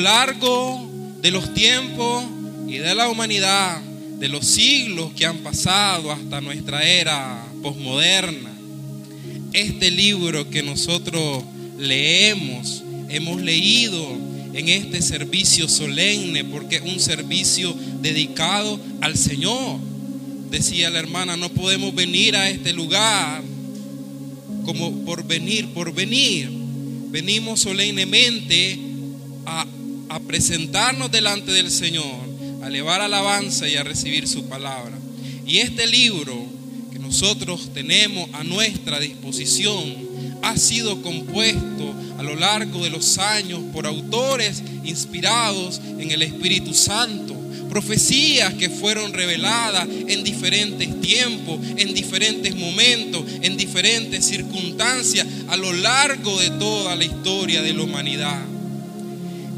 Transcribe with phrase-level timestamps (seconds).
[0.00, 0.90] largo
[1.20, 2.24] de los tiempos
[2.66, 3.80] y de la humanidad,
[4.18, 8.50] de los siglos que han pasado hasta nuestra era posmoderna,
[9.52, 11.42] este libro que nosotros
[11.78, 14.06] leemos, hemos leído
[14.52, 19.78] en este servicio solemne, porque es un servicio dedicado al Señor.
[20.50, 23.42] Decía la hermana, no podemos venir a este lugar
[24.64, 26.50] como por venir, por venir.
[27.10, 28.78] Venimos solemnemente
[29.46, 29.66] a,
[30.10, 32.28] a presentarnos delante del Señor,
[32.62, 34.98] a elevar alabanza y a recibir su palabra.
[35.46, 36.36] Y este libro
[36.92, 40.10] que nosotros tenemos a nuestra disposición
[40.42, 46.74] ha sido compuesto a lo largo de los años por autores inspirados en el Espíritu
[46.74, 47.36] Santo.
[47.68, 55.72] Profecías que fueron reveladas en diferentes tiempos, en diferentes momentos, en diferentes circunstancias a lo
[55.72, 58.59] largo de toda la historia de la humanidad.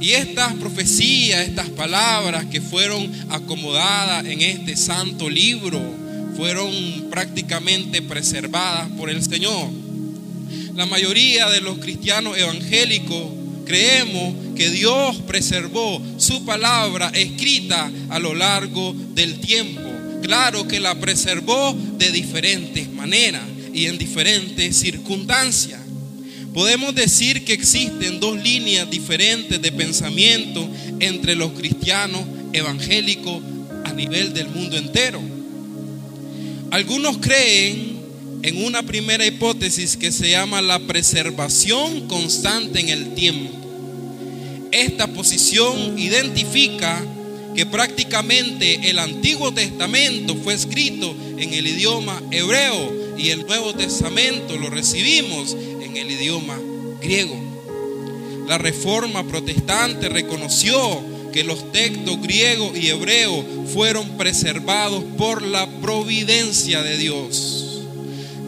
[0.02, 5.80] Y estas profecías, estas palabras que fueron acomodadas en este santo libro,
[6.36, 6.72] fueron
[7.08, 9.70] prácticamente preservadas por el Señor.
[10.74, 13.30] La mayoría de los cristianos evangélicos
[13.64, 19.88] creemos que Dios preservó su palabra escrita a lo largo del tiempo.
[20.20, 25.80] Claro que la preservó de diferentes maneras y en diferentes circunstancias.
[26.52, 30.68] Podemos decir que existen dos líneas diferentes de pensamiento
[31.00, 32.22] entre los cristianos
[32.52, 33.42] evangélicos
[33.84, 35.20] a nivel del mundo entero.
[36.70, 37.92] Algunos creen
[38.42, 43.50] en una primera hipótesis que se llama la preservación constante en el tiempo.
[44.72, 47.02] Esta posición identifica
[47.54, 54.56] que prácticamente el Antiguo Testamento fue escrito en el idioma hebreo y el Nuevo Testamento
[54.56, 55.54] lo recibimos
[55.96, 56.58] el idioma
[57.00, 57.36] griego.
[58.46, 61.00] La reforma protestante reconoció
[61.32, 67.62] que los textos griego y hebreo fueron preservados por la providencia de Dios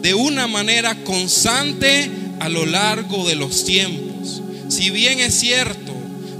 [0.05, 4.39] de una manera constante a lo largo de los tiempos.
[4.69, 5.93] Si bien es cierto,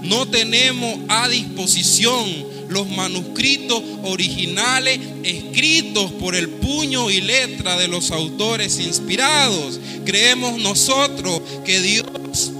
[0.04, 8.12] no tenemos a disposición los manuscritos originales escritos por el puño y letra de los
[8.12, 9.80] autores inspirados.
[10.06, 12.06] Creemos nosotros que Dios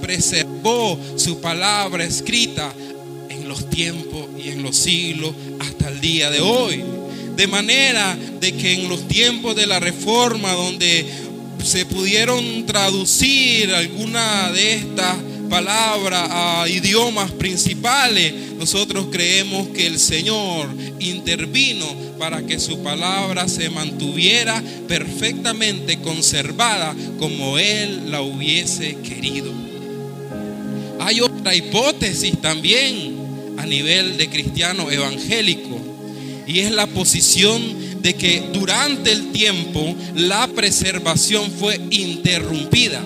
[0.00, 2.72] preservó su palabra escrita
[3.28, 6.82] en los tiempos y en los siglos hasta el día de hoy.
[7.36, 11.04] De manera de que en los tiempos de la reforma, donde
[11.62, 20.68] se pudieron traducir alguna de estas palabras a idiomas principales, nosotros creemos que el Señor
[20.98, 21.86] intervino
[22.18, 29.52] para que su palabra se mantuviera perfectamente conservada como Él la hubiese querido.
[31.00, 33.16] Hay otra hipótesis también
[33.58, 35.78] a nivel de cristiano evangélico
[36.46, 43.02] y es la posición de que durante el tiempo la preservación fue interrumpida.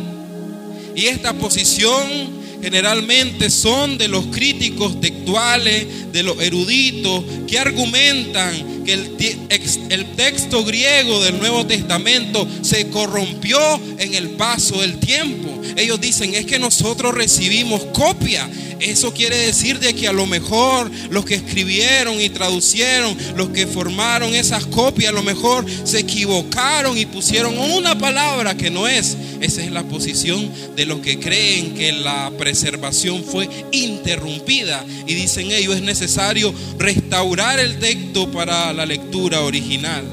[0.95, 8.95] Y esta posición generalmente son de los críticos textuales, de los eruditos, que argumentan que
[8.95, 13.59] el, texto griego del Nuevo Testamento se corrompió
[13.99, 15.49] en el paso del tiempo.
[15.77, 18.49] Ellos dicen, es que nosotros recibimos copia
[18.81, 23.67] eso quiere decir de que a lo mejor los que escribieron y traducieron, los que
[23.67, 29.17] formaron esas copias, a lo mejor se equivocaron y pusieron una palabra que no es.
[29.41, 34.85] Esa es la posición de los que creen que la preservación fue interrumpida.
[35.07, 40.05] Y dicen ellos, es necesario restaurar el texto para la lectura original.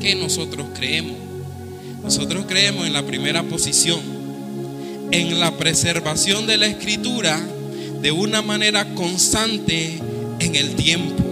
[0.00, 1.16] ¿Qué nosotros creemos?
[2.02, 4.11] Nosotros creemos en la primera posición
[5.12, 7.38] en la preservación de la escritura
[8.00, 10.00] de una manera constante
[10.40, 11.22] en el tiempo.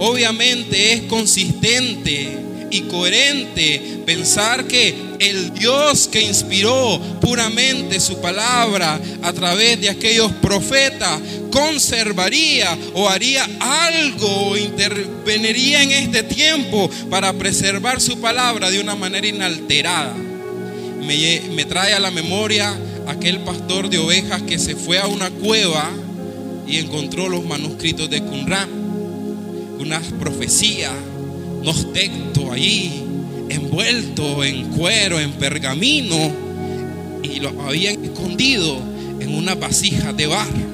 [0.00, 2.38] Obviamente es consistente
[2.70, 10.32] y coherente pensar que el Dios que inspiró puramente su palabra a través de aquellos
[10.32, 11.20] profetas
[11.50, 19.26] conservaría o haría algo, interveniría en este tiempo para preservar su palabra de una manera
[19.26, 20.14] inalterada.
[20.14, 22.76] Me, me trae a la memoria
[23.08, 25.90] aquel pastor de ovejas que se fue a una cueva
[26.66, 28.68] y encontró los manuscritos de Qumran,
[29.80, 30.92] unas profecías,
[31.60, 33.02] unos textos allí,
[33.48, 36.30] envueltos en cuero, en pergamino,
[37.22, 38.78] y lo habían escondido
[39.18, 40.68] en una vasija de barro.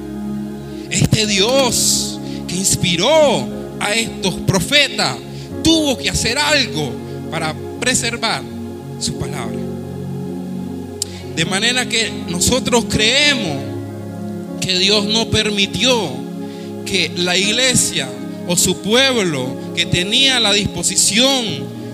[0.89, 3.47] Este Dios que inspiró
[3.79, 5.15] a estos profetas
[5.63, 6.91] tuvo que hacer algo
[7.31, 8.43] para preservar
[8.99, 9.64] su palabra.
[11.35, 13.63] De manera que nosotros creemos
[14.61, 16.09] que Dios no permitió
[16.85, 18.09] que la iglesia
[18.47, 21.45] o su pueblo que tenía a la disposición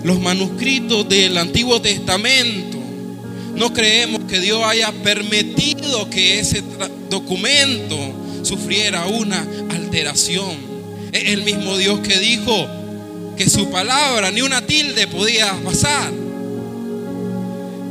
[0.04, 2.78] los manuscritos del Antiguo Testamento,
[3.54, 6.62] no creemos que Dios haya permitido que ese
[7.10, 7.96] documento
[8.42, 10.56] sufriera una alteración.
[11.12, 12.68] Es el mismo Dios que dijo
[13.36, 16.21] que su palabra ni una tilde podía pasar.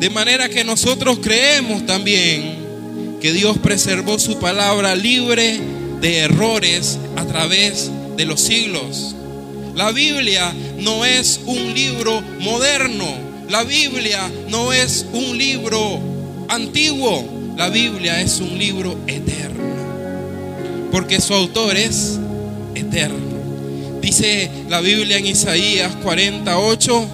[0.01, 5.59] De manera que nosotros creemos también que Dios preservó su palabra libre
[6.01, 9.13] de errores a través de los siglos.
[9.75, 13.05] La Biblia no es un libro moderno.
[13.47, 15.99] La Biblia no es un libro
[16.49, 17.53] antiguo.
[17.55, 19.61] La Biblia es un libro eterno.
[20.91, 22.17] Porque su autor es
[22.73, 23.99] eterno.
[24.01, 27.07] Dice la Biblia en Isaías 48.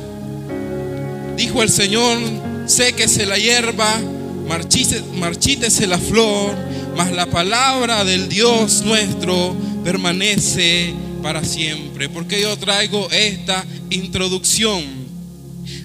[1.36, 4.00] Dijo el Señor, séquese la hierba,
[5.16, 6.56] marchítese la flor,
[6.96, 10.94] mas la palabra del Dios nuestro permanece
[11.24, 12.10] para siempre.
[12.10, 14.84] Porque yo traigo esta introducción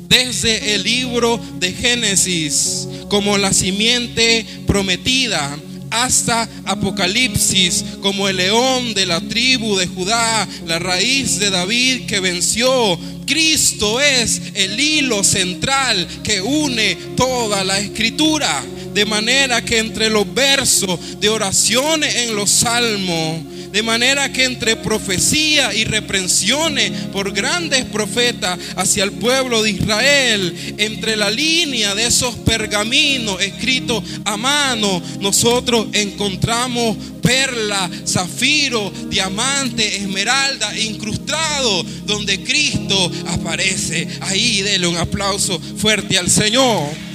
[0.09, 5.59] desde el libro de Génesis como la simiente prometida
[5.91, 12.21] hasta Apocalipsis como el león de la tribu de Judá, la raíz de David que
[12.21, 12.99] venció.
[13.33, 18.63] Cristo es el hilo central que une toda la escritura.
[18.93, 23.41] De manera que entre los versos de oraciones en los salmos,
[23.73, 30.75] de manera que entre profecía y reprensiones por grandes profetas hacia el pueblo de Israel,
[30.77, 40.79] entre la línea de esos pergaminos escritos a mano, nosotros encontramos perla, zafiro, diamante, esmeralda,
[40.79, 44.07] incrustado, donde Cristo aparece.
[44.21, 47.12] Ahí dele un aplauso fuerte al Señor.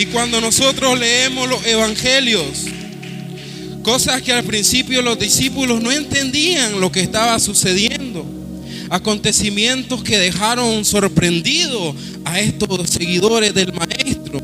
[0.00, 2.64] Y cuando nosotros leemos los evangelios,
[3.82, 8.24] cosas que al principio los discípulos no entendían lo que estaba sucediendo,
[8.88, 11.94] acontecimientos que dejaron sorprendidos
[12.24, 14.40] a estos seguidores del maestro.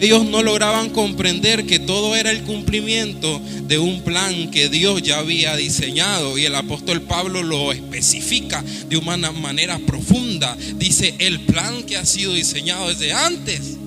[0.00, 5.20] Ellos no lograban comprender que todo era el cumplimiento de un plan que Dios ya
[5.20, 10.54] había diseñado y el apóstol Pablo lo especifica de una manera profunda.
[10.76, 13.79] Dice, el plan que ha sido diseñado desde antes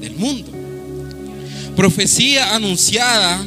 [0.00, 0.50] del mundo.
[1.76, 3.44] Profecía anunciada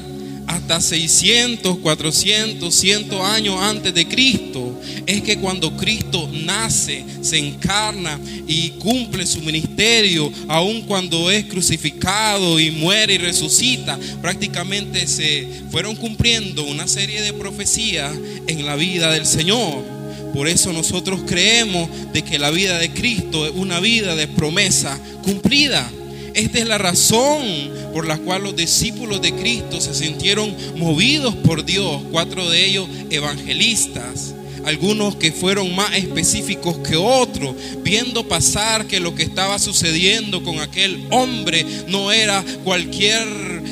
[0.47, 8.17] hasta 600, 400, 100 años antes de Cristo, es que cuando Cristo nace, se encarna
[8.47, 15.95] y cumple su ministerio, aun cuando es crucificado y muere y resucita, prácticamente se fueron
[15.97, 18.13] cumpliendo una serie de profecías
[18.47, 19.96] en la vida del Señor.
[20.33, 24.99] Por eso nosotros creemos de que la vida de Cristo es una vida de promesa
[25.23, 25.89] cumplida.
[26.33, 27.43] Esta es la razón
[27.93, 32.87] por la cual los discípulos de Cristo se sintieron movidos por Dios, cuatro de ellos
[33.09, 34.35] evangelistas
[34.67, 40.59] algunos que fueron más específicos que otros, viendo pasar que lo que estaba sucediendo con
[40.59, 43.25] aquel hombre no era cualquier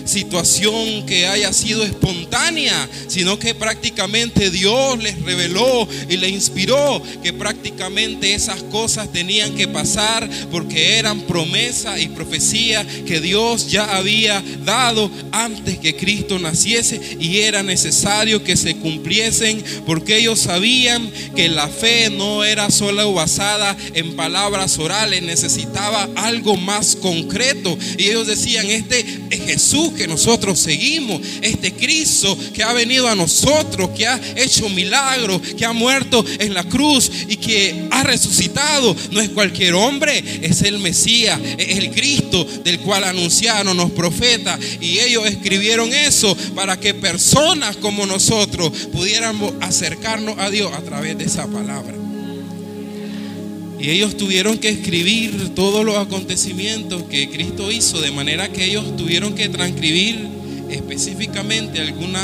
[0.06, 7.34] situación que haya sido espontánea, sino que prácticamente Dios les reveló y les inspiró que
[7.34, 14.42] prácticamente esas cosas tenían que pasar porque eran promesas y profecías que Dios ya había
[14.64, 20.85] dado antes que Cristo naciese y era necesario que se cumpliesen porque ellos sabían
[21.36, 27.78] que la fe no era solo basada en palabras orales, necesitaba algo más concreto.
[27.98, 33.16] Y ellos decían, este es Jesús que nosotros seguimos, este Cristo que ha venido a
[33.16, 38.96] nosotros, que ha hecho milagros, que ha muerto en la cruz y que ha resucitado.
[39.12, 44.60] No es cualquier hombre, es el Mesías, es el Cristo del cual anunciaron los profetas.
[44.80, 51.18] Y ellos escribieron eso para que personas como nosotros pudiéramos acercarnos a Dios a través
[51.18, 51.94] de esa palabra.
[53.80, 58.96] Y ellos tuvieron que escribir todos los acontecimientos que Cristo hizo, de manera que ellos
[58.96, 60.28] tuvieron que transcribir
[60.70, 62.22] específicamente algunos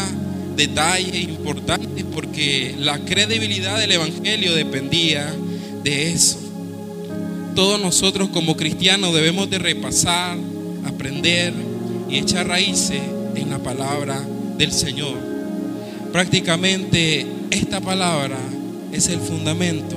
[0.55, 5.33] detalles importantes, porque la credibilidad del Evangelio dependía
[5.83, 6.39] de eso.
[7.55, 10.37] Todos nosotros como cristianos debemos de repasar,
[10.85, 11.53] aprender
[12.09, 13.01] y echar raíces
[13.35, 14.25] en la palabra
[14.57, 15.17] del Señor.
[16.11, 18.37] Prácticamente esta palabra
[18.93, 19.95] es el fundamento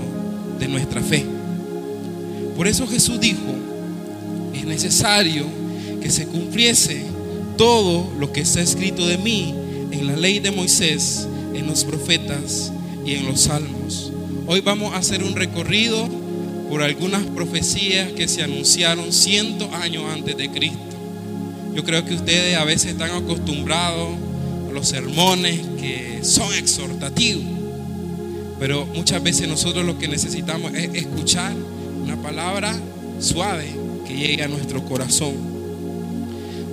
[0.59, 1.25] de nuestra fe.
[2.57, 3.55] Por eso Jesús dijo,
[4.53, 5.47] es necesario
[6.03, 7.05] que se cumpliese
[7.57, 9.55] todo lo que está escrito de mí
[9.93, 12.73] en la ley de Moisés, en los profetas
[13.07, 14.13] y en los salmos.
[14.47, 16.09] Hoy vamos a hacer un recorrido
[16.69, 20.79] por algunas profecías que se anunciaron cientos años antes de Cristo.
[21.75, 24.11] Yo creo que ustedes a veces están acostumbrados
[24.75, 27.45] los sermones que son exhortativos,
[28.59, 31.55] pero muchas veces nosotros lo que necesitamos es escuchar
[32.03, 32.75] una palabra
[33.21, 33.67] suave
[34.07, 35.35] que llegue a nuestro corazón.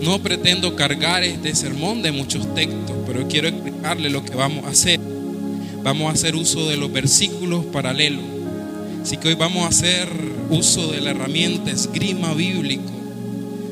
[0.01, 4.69] No pretendo cargar este sermón de muchos textos, pero quiero explicarle lo que vamos a
[4.69, 4.99] hacer.
[5.83, 8.23] Vamos a hacer uso de los versículos paralelos.
[9.03, 10.09] Así que hoy vamos a hacer
[10.49, 12.91] uso de la herramienta esgrima bíblico.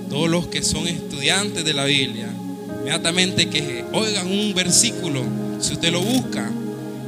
[0.09, 2.29] Todos los que son estudiantes de la Biblia,
[2.89, 5.21] inmediatamente que oigan un versículo,
[5.59, 6.49] si usted lo busca,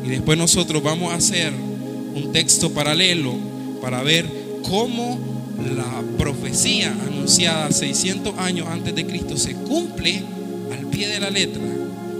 [0.05, 3.33] y después nosotros vamos a hacer un texto paralelo
[3.81, 4.27] para ver
[4.61, 5.17] cómo
[5.75, 10.21] la profecía anunciada 600 años antes de Cristo se cumple
[10.71, 11.63] al pie de la letra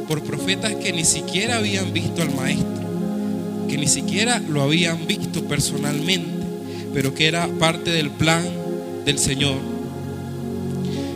[0.07, 5.43] por profetas que ni siquiera habían visto al maestro, que ni siquiera lo habían visto
[5.43, 6.31] personalmente,
[6.95, 8.43] pero que era parte del plan
[9.05, 9.80] del Señor.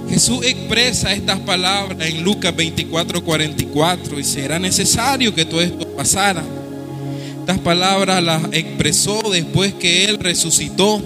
[0.10, 6.44] Jesús expresa estas palabras en Lucas 24, 44 y será necesario que todo esto pasara.
[7.40, 11.02] Estas palabras las expresó después que Él resucitó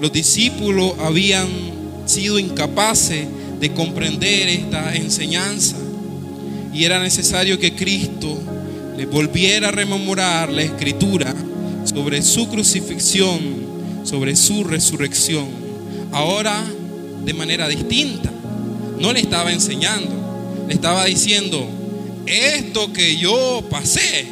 [0.00, 1.48] los discípulos habían
[2.04, 3.26] sido incapaces
[3.58, 5.76] de comprender esta enseñanza
[6.72, 8.38] y era necesario que Cristo
[8.96, 11.34] les volviera a rememorar la escritura
[11.84, 13.40] sobre su crucifixión,
[14.04, 15.46] sobre su resurrección,
[16.12, 16.62] ahora
[17.26, 18.32] de manera distinta.
[18.98, 21.68] No le estaba enseñando, le estaba diciendo,
[22.24, 24.26] esto que yo pasé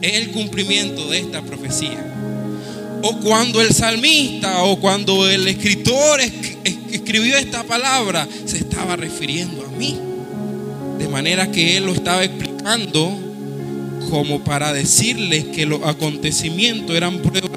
[0.00, 2.14] es el cumplimiento de esta profecía
[3.06, 6.20] o cuando el salmista o cuando el escritor
[6.90, 9.98] escribió esta palabra, se estaba refiriendo a mí.
[10.98, 13.12] De manera que él lo estaba explicando
[14.08, 17.50] como para decirles que los acontecimientos eran pruebas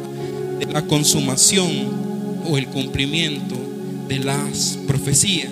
[0.59, 3.55] de la consumación o el cumplimiento
[4.07, 5.49] de las profecías.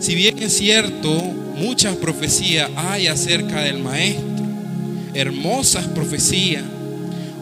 [0.00, 1.12] Si bien es cierto,
[1.56, 4.24] muchas profecías hay acerca del Maestro,
[5.14, 6.64] hermosas profecías,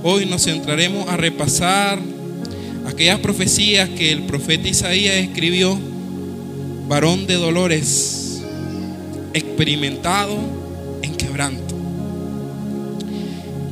[0.05, 1.99] Hoy nos centraremos a repasar
[2.87, 5.77] aquellas profecías que el profeta Isaías escribió,
[6.87, 8.41] varón de dolores,
[9.35, 10.39] experimentado
[11.03, 11.75] en quebranto.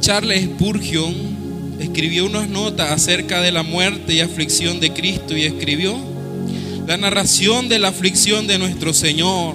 [0.01, 1.15] Charles Spurgeon
[1.79, 5.97] escribió unas notas acerca de la muerte y aflicción de Cristo y escribió
[6.87, 9.55] la narración de la aflicción de nuestro Señor.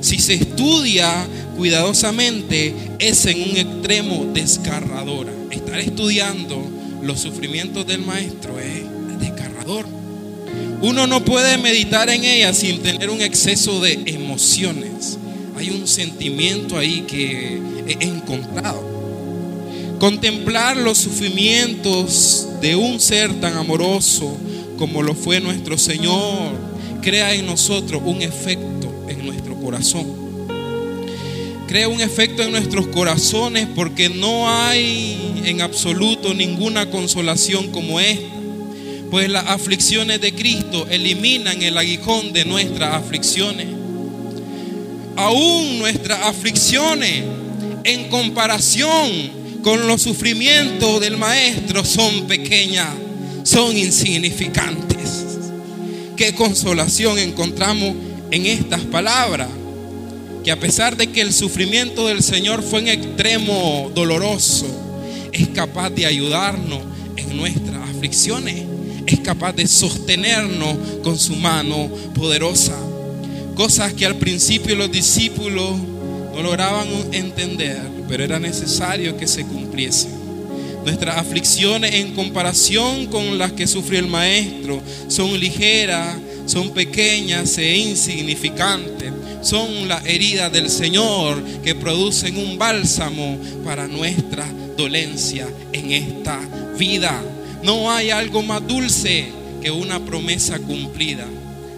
[0.00, 6.62] Si se estudia cuidadosamente, es en un extremo desgarradora estar estudiando
[7.02, 8.82] los sufrimientos del maestro es
[9.18, 9.86] desgarrador.
[10.80, 15.18] Uno no puede meditar en ella sin tener un exceso de emociones.
[15.56, 18.86] Hay un sentimiento ahí que he encontrado.
[19.98, 24.36] Contemplar los sufrimientos de un ser tan amoroso
[24.78, 26.52] como lo fue nuestro Señor
[27.02, 30.28] crea en nosotros un efecto en nuestro corazón
[31.68, 38.26] crea un efecto en nuestros corazones porque no hay en absoluto ninguna consolación como esta.
[39.10, 43.66] Pues las aflicciones de Cristo eliminan el aguijón de nuestras aflicciones.
[45.16, 47.24] Aún nuestras aflicciones
[47.84, 49.30] en comparación
[49.62, 52.88] con los sufrimientos del Maestro son pequeñas,
[53.42, 55.24] son insignificantes.
[56.16, 57.94] Qué consolación encontramos
[58.30, 59.48] en estas palabras
[60.44, 64.66] que a pesar de que el sufrimiento del Señor fue en extremo doloroso,
[65.32, 66.80] es capaz de ayudarnos
[67.16, 68.64] en nuestras aflicciones,
[69.06, 72.76] es capaz de sostenernos con su mano poderosa.
[73.54, 75.76] Cosas que al principio los discípulos
[76.34, 80.17] no lograban entender, pero era necesario que se cumpliesen.
[80.84, 86.16] Nuestras aflicciones en comparación con las que sufrió el Maestro son ligeras,
[86.46, 94.46] son pequeñas e insignificantes son las heridas del Señor que producen un bálsamo para nuestra
[94.76, 96.38] dolencia en esta
[96.76, 97.22] vida.
[97.62, 99.28] No hay algo más dulce
[99.62, 101.26] que una promesa cumplida.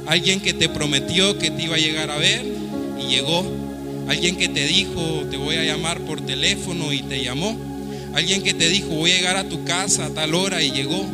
[0.07, 2.45] Alguien que te prometió que te iba a llegar a ver
[2.99, 3.45] y llegó.
[4.09, 7.70] Alguien que te dijo te voy a llamar por teléfono y te llamó.
[8.14, 11.05] Alguien que te dijo voy a llegar a tu casa a tal hora y llegó.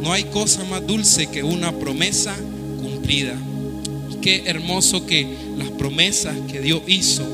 [0.00, 2.34] No hay cosa más dulce que una promesa
[2.80, 3.36] cumplida
[4.22, 5.26] qué hermoso que
[5.58, 7.26] las promesas que Dios hizo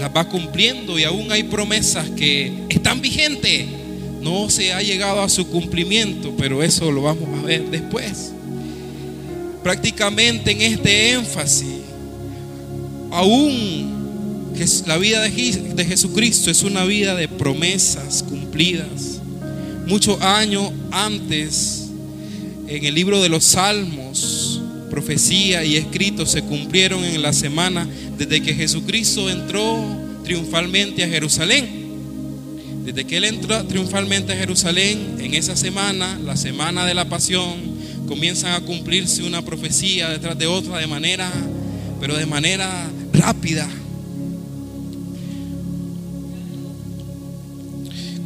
[0.00, 3.66] las va cumpliendo y aún hay promesas que están vigentes.
[4.22, 8.32] No se ha llegado a su cumplimiento, pero eso lo vamos a ver después.
[9.62, 11.80] Prácticamente en este énfasis,
[13.10, 13.97] aún
[14.86, 19.20] la vida de Jesucristo es una vida de promesas cumplidas.
[19.86, 21.88] Muchos años antes
[22.66, 24.60] en el libro de los Salmos,
[24.90, 27.88] profecía y escritos se cumplieron en la semana
[28.18, 29.78] desde que Jesucristo entró
[30.24, 31.88] triunfalmente a Jerusalén.
[32.84, 37.54] Desde que Él entró triunfalmente a Jerusalén, en esa semana, la semana de la pasión,
[38.08, 41.30] comienzan a cumplirse una profecía detrás de otra de manera,
[42.00, 43.68] pero de manera rápida.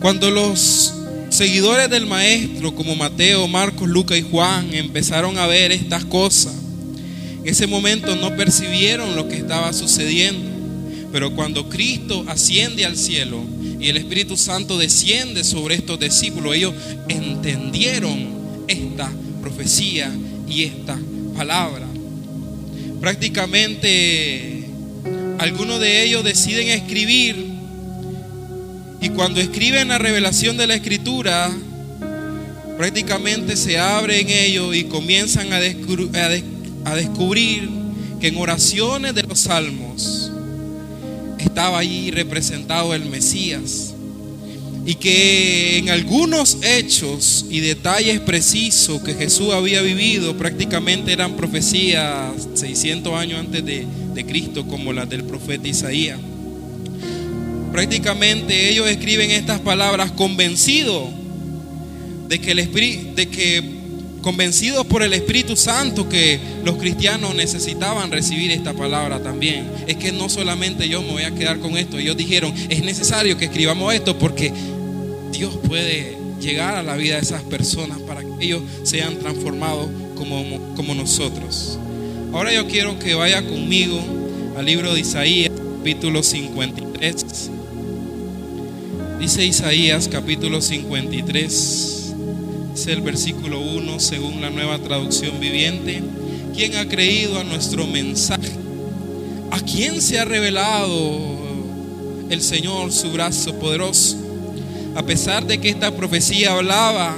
[0.03, 0.95] Cuando los
[1.31, 6.53] seguidores del maestro como Mateo, Marcos, Lucas y Juan empezaron a ver estas cosas,
[7.45, 10.51] en ese momento no percibieron lo que estaba sucediendo.
[11.13, 13.45] Pero cuando Cristo asciende al cielo
[13.79, 16.75] y el Espíritu Santo desciende sobre estos discípulos, ellos
[17.09, 19.09] entendieron esta
[19.41, 20.13] profecía
[20.49, 20.99] y esta
[21.37, 21.87] palabra.
[23.01, 24.65] Prácticamente
[25.39, 27.52] algunos de ellos deciden escribir
[29.03, 31.51] y cuando escriben la revelación de la escritura,
[32.79, 37.69] prácticamente se abre en ellos y comienzan a, a descubrir
[38.21, 40.31] que en oraciones de los salmos
[41.39, 43.93] estaba allí representado el Mesías
[44.87, 52.33] y que en algunos hechos y detalles precisos que Jesús había vivido prácticamente eran profecías
[52.55, 56.21] 600 años antes de, de Cristo como las del profeta Isaías.
[57.73, 61.09] Prácticamente ellos escriben estas palabras convencidos
[62.29, 63.83] de que el Espíritu, de que
[64.23, 69.69] convencidos por el Espíritu Santo que los cristianos necesitaban recibir esta palabra también.
[69.87, 71.99] Es que no solamente yo me voy a quedar con esto.
[71.99, 74.53] Ellos dijeron, es necesario que escribamos esto porque
[75.33, 80.75] Dios puede llegar a la vida de esas personas para que ellos sean transformados como,
[80.75, 81.79] como nosotros.
[82.33, 84.01] Ahora yo quiero que vaya conmigo
[84.57, 87.51] al libro de Isaías, capítulo 53.
[89.23, 92.13] Dice Isaías capítulo 53,
[92.75, 96.03] es el versículo 1 según la nueva traducción viviente.
[96.57, 98.51] ¿Quién ha creído a nuestro mensaje?
[99.53, 101.39] ¿A quién se ha revelado
[102.31, 104.17] el Señor su brazo poderoso?
[104.97, 107.17] A pesar de que esta profecía hablaba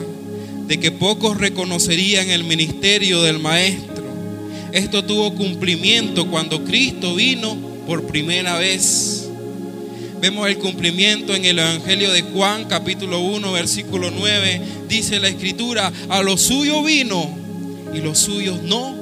[0.67, 4.05] de que pocos reconocerían el ministerio del Maestro,
[4.73, 9.23] esto tuvo cumplimiento cuando Cristo vino por primera vez
[10.24, 14.58] Vemos el cumplimiento en el Evangelio de Juan capítulo 1 versículo 9.
[14.88, 17.28] Dice la escritura, a los suyos vino
[17.92, 18.96] y los suyos no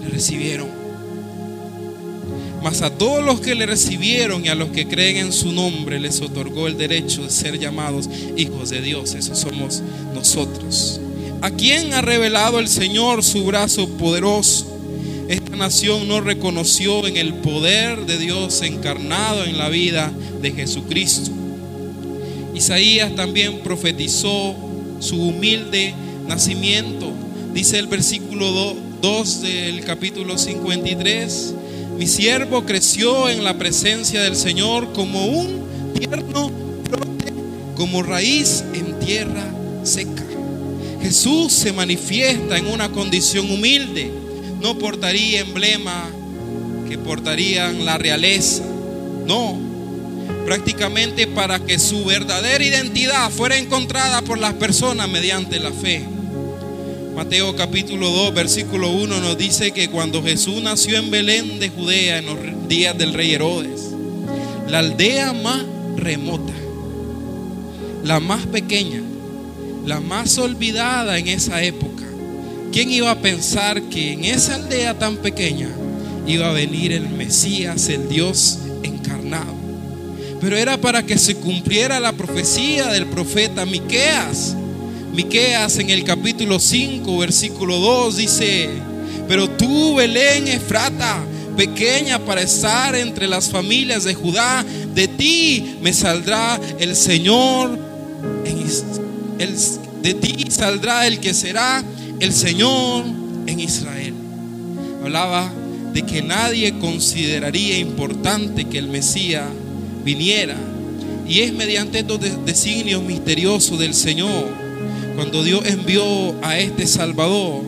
[0.00, 0.68] le recibieron.
[2.62, 5.98] Mas a todos los que le recibieron y a los que creen en su nombre
[5.98, 9.14] les otorgó el derecho de ser llamados hijos de Dios.
[9.14, 9.82] Esos somos
[10.14, 11.00] nosotros.
[11.42, 14.79] ¿A quién ha revelado el Señor su brazo poderoso?
[15.60, 21.32] Nación no reconoció en el poder de Dios encarnado en la vida de Jesucristo.
[22.54, 24.56] Isaías también profetizó
[25.00, 25.92] su humilde
[26.26, 27.12] nacimiento.
[27.52, 31.54] Dice el versículo 2 del capítulo 53,
[31.98, 36.50] mi siervo creció en la presencia del Señor como un tierno
[36.88, 37.34] brote,
[37.76, 39.44] como raíz en tierra
[39.82, 40.24] seca.
[41.02, 44.10] Jesús se manifiesta en una condición humilde,
[44.60, 46.10] no portaría emblema
[46.88, 48.64] que portarían la realeza,
[49.26, 49.58] no,
[50.44, 56.04] prácticamente para que su verdadera identidad fuera encontrada por las personas mediante la fe.
[57.14, 62.18] Mateo capítulo 2, versículo 1 nos dice que cuando Jesús nació en Belén de Judea
[62.18, 63.90] en los días del rey Herodes,
[64.68, 65.62] la aldea más
[65.96, 66.52] remota,
[68.04, 69.02] la más pequeña,
[69.86, 72.04] la más olvidada en esa época,
[72.72, 75.68] ¿quién iba a pensar que en esa aldea tan pequeña
[76.26, 79.54] iba a venir el Mesías, el Dios encarnado?
[80.40, 84.56] Pero era para que se cumpliera la profecía del profeta Miqueas.
[85.12, 88.70] Miqueas en el capítulo 5, versículo 2 dice,
[89.28, 91.22] "Pero tú, Belén Efrata,
[91.56, 97.90] pequeña para estar entre las familias de Judá, de ti me saldrá el Señor
[100.02, 101.82] de ti saldrá el que será
[102.20, 103.04] el Señor
[103.46, 104.14] en Israel."
[105.02, 105.52] Hablaba
[105.92, 109.46] de que nadie consideraría importante que el Mesías
[110.04, 110.56] viniera.
[111.26, 114.48] Y es mediante estos designios misteriosos del Señor,
[115.14, 116.04] cuando Dios envió
[116.42, 117.62] a este Salvador,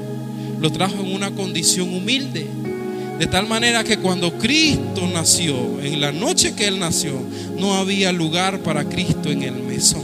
[0.60, 2.46] lo trajo en una condición humilde.
[3.18, 7.12] De tal manera que cuando Cristo nació, en la noche que Él nació,
[7.58, 10.02] no había lugar para Cristo en el mesón.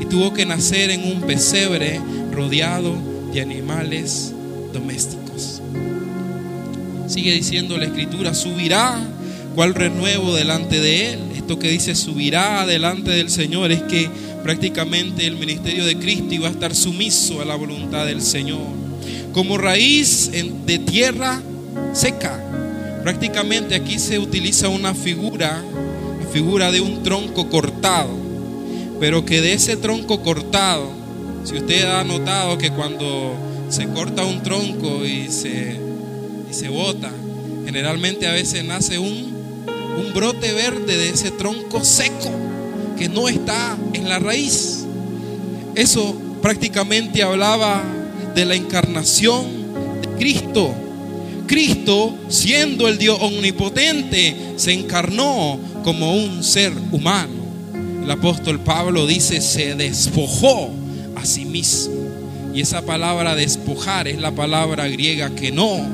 [0.00, 2.00] Y tuvo que nacer en un pesebre
[2.32, 4.32] rodeado de animales
[4.72, 5.60] domésticos.
[7.06, 8.98] Sigue diciendo la escritura, subirá
[9.54, 14.08] cual renuevo delante de Él esto que dice subirá delante del Señor es que
[14.42, 18.66] prácticamente el ministerio de Cristo iba a estar sumiso a la voluntad del Señor.
[19.34, 20.30] como raíz
[20.64, 21.42] de tierra
[21.92, 22.42] seca.
[23.02, 25.62] Prácticamente aquí se utiliza una figura,
[26.18, 28.16] la figura de un tronco cortado,
[28.98, 30.88] pero que de ese tronco cortado,
[31.44, 33.34] si usted ha notado que cuando
[33.68, 35.78] se corta un tronco y se,
[36.50, 37.10] y se bota,
[37.64, 39.34] generalmente a veces nace un,
[39.98, 42.30] un brote verde de ese tronco seco
[42.96, 44.86] que no está en la raíz.
[45.74, 47.82] Eso prácticamente hablaba
[48.34, 49.44] de la encarnación
[50.00, 50.74] de Cristo.
[51.46, 57.44] Cristo, siendo el Dios omnipotente, se encarnó como un ser humano.
[58.02, 60.70] El apóstol Pablo dice, se despojó
[61.24, 61.94] a sí mismo.
[62.54, 65.84] Y esa palabra despojar es la palabra griega que no.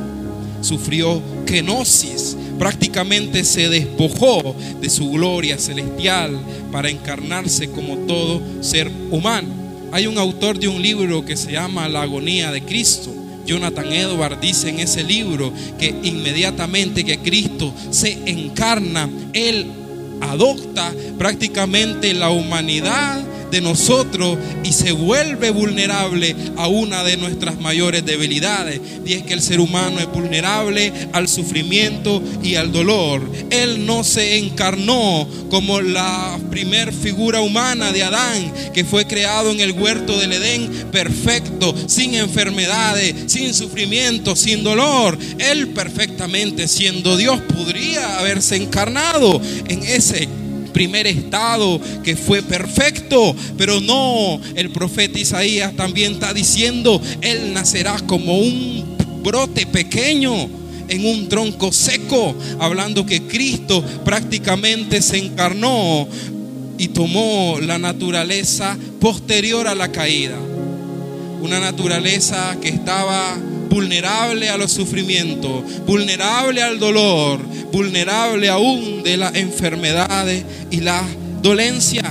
[0.60, 2.36] Sufrió kenosis.
[2.58, 6.38] Prácticamente se despojó de su gloria celestial
[6.70, 9.48] para encarnarse como todo ser humano.
[9.92, 13.14] Hay un autor de un libro que se llama La agonía de Cristo
[13.46, 19.66] Jonathan Edwards dice en ese libro que inmediatamente que Cristo se encarna, Él
[20.20, 28.04] adopta prácticamente la humanidad de nosotros y se vuelve vulnerable a una de nuestras mayores
[28.04, 28.80] debilidades.
[29.04, 33.22] Y es que el ser humano es vulnerable al sufrimiento y al dolor.
[33.50, 39.60] Él no se encarnó como la primer figura humana de Adán, que fue creado en
[39.60, 45.18] el huerto del Edén, perfecto, sin enfermedades, sin sufrimiento, sin dolor.
[45.38, 50.28] Él perfectamente, siendo Dios, podría haberse encarnado en ese
[50.72, 57.96] primer estado que fue perfecto, pero no, el profeta Isaías también está diciendo, Él nacerá
[58.06, 60.48] como un brote pequeño
[60.88, 66.08] en un tronco seco, hablando que Cristo prácticamente se encarnó
[66.78, 70.36] y tomó la naturaleza posterior a la caída.
[71.40, 73.36] Una naturaleza que estaba
[73.70, 77.40] vulnerable a los sufrimientos, vulnerable al dolor,
[77.72, 81.02] vulnerable aún de las enfermedades y la
[81.40, 82.02] dolencia.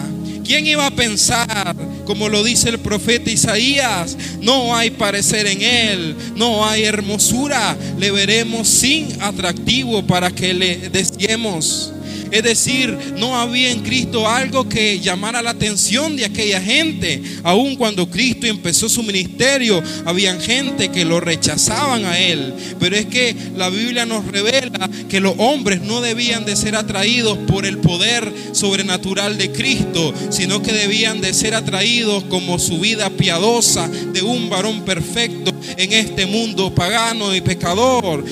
[0.43, 6.15] ¿Quién iba a pensar, como lo dice el profeta Isaías, no hay parecer en él,
[6.35, 11.93] no hay hermosura, le veremos sin atractivo para que le deseemos?
[12.31, 17.21] Es decir, no había en Cristo algo que llamara la atención de aquella gente.
[17.43, 22.53] Aun cuando Cristo empezó su ministerio, había gente que lo rechazaban a él.
[22.79, 27.37] Pero es que la Biblia nos revela que los hombres no debían de ser atraídos
[27.47, 33.09] por el poder sobrenatural de Cristo, sino que debían de ser atraídos como su vida
[33.09, 38.23] piadosa de un varón perfecto en este mundo pagano y pecador.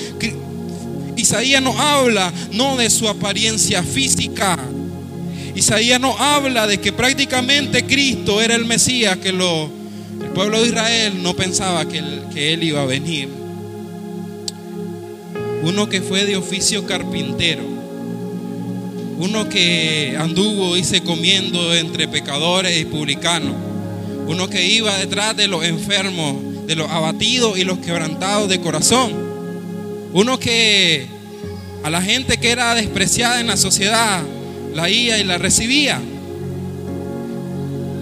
[1.18, 4.56] Isaías no habla no de su apariencia física.
[5.54, 9.64] Isaías no habla de que prácticamente Cristo era el Mesías, que lo,
[10.22, 12.02] el pueblo de Israel no pensaba que
[12.32, 13.28] que él iba a venir.
[15.64, 17.64] Uno que fue de oficio carpintero.
[19.18, 23.56] Uno que anduvo y se comiendo entre pecadores y publicanos.
[24.28, 26.36] Uno que iba detrás de los enfermos,
[26.68, 29.27] de los abatidos y los quebrantados de corazón
[30.12, 31.06] uno que
[31.82, 34.22] a la gente que era despreciada en la sociedad
[34.74, 36.00] la iba y la recibía.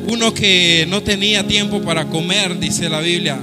[0.09, 3.39] Uno que no tenía tiempo para comer, dice la Biblia.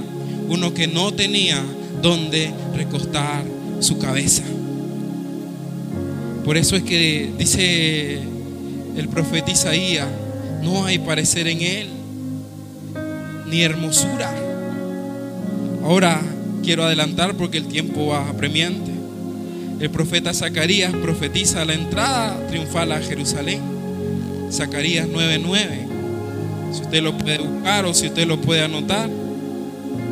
[0.48, 1.62] Uno que no tenía
[2.00, 3.44] donde recostar
[3.80, 4.42] su cabeza.
[6.44, 8.18] Por eso es que dice
[8.96, 10.08] el profeta Isaías,
[10.62, 11.88] no hay parecer en él,
[13.46, 14.34] ni hermosura.
[15.82, 16.20] Ahora,
[16.64, 18.90] quiero adelantar porque el tiempo va apremiante.
[19.80, 23.60] El profeta Zacarías profetiza la entrada triunfal a Jerusalén.
[24.50, 25.88] Zacarías 9:9.
[26.72, 29.10] Si usted lo puede buscar o si usted lo puede anotar.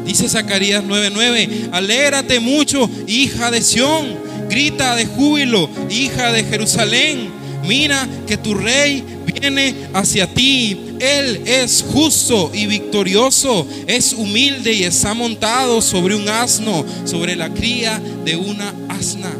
[0.05, 4.17] Dice Zacarías 9:9, alégrate mucho, hija de Sión,
[4.51, 7.31] grita de júbilo, hija de Jerusalén.
[7.67, 10.92] Mira que tu rey viene hacia ti.
[11.03, 17.53] Él es justo y victorioso, es humilde y está montado sobre un asno, sobre la
[17.53, 19.33] cría de una asna.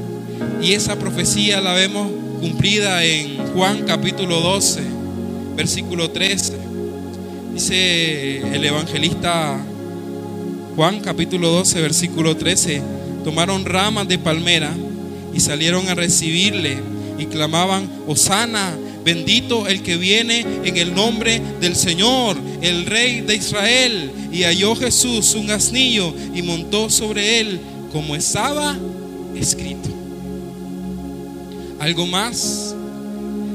[0.61, 4.81] Y esa profecía la vemos cumplida en Juan capítulo 12,
[5.55, 6.55] versículo 13.
[7.55, 9.57] Dice el evangelista
[10.75, 12.83] Juan capítulo 12, versículo 13.
[13.23, 14.73] Tomaron ramas de palmera
[15.33, 16.79] y salieron a recibirle
[17.19, 23.35] y clamaban, Osana Bendito el que viene en el nombre del Señor, el Rey de
[23.35, 24.11] Israel.
[24.33, 27.61] Y halló Jesús un asnillo y montó sobre él
[27.93, 28.77] como estaba
[29.35, 29.89] escrito.
[31.79, 32.75] Algo más.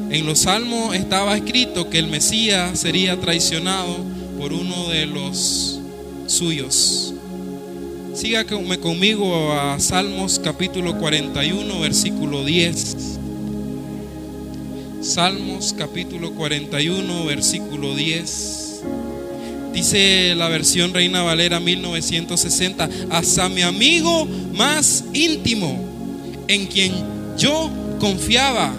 [0.09, 3.97] En los salmos estaba escrito que el Mesías sería traicionado
[4.39, 5.79] por uno de los
[6.27, 7.13] suyos.
[8.13, 13.16] Sígame conmigo a Salmos capítulo 41, versículo 10.
[15.07, 18.81] Salmos capítulo 41, versículo 10.
[19.73, 25.79] Dice la versión Reina Valera 1960, hasta mi amigo más íntimo,
[26.49, 26.91] en quien
[27.37, 27.69] yo
[28.01, 28.73] confiaba,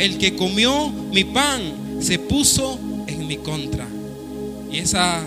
[0.00, 1.60] el que comió mi pan,
[2.00, 3.86] se puso en mi contra.
[4.72, 5.22] Y esa,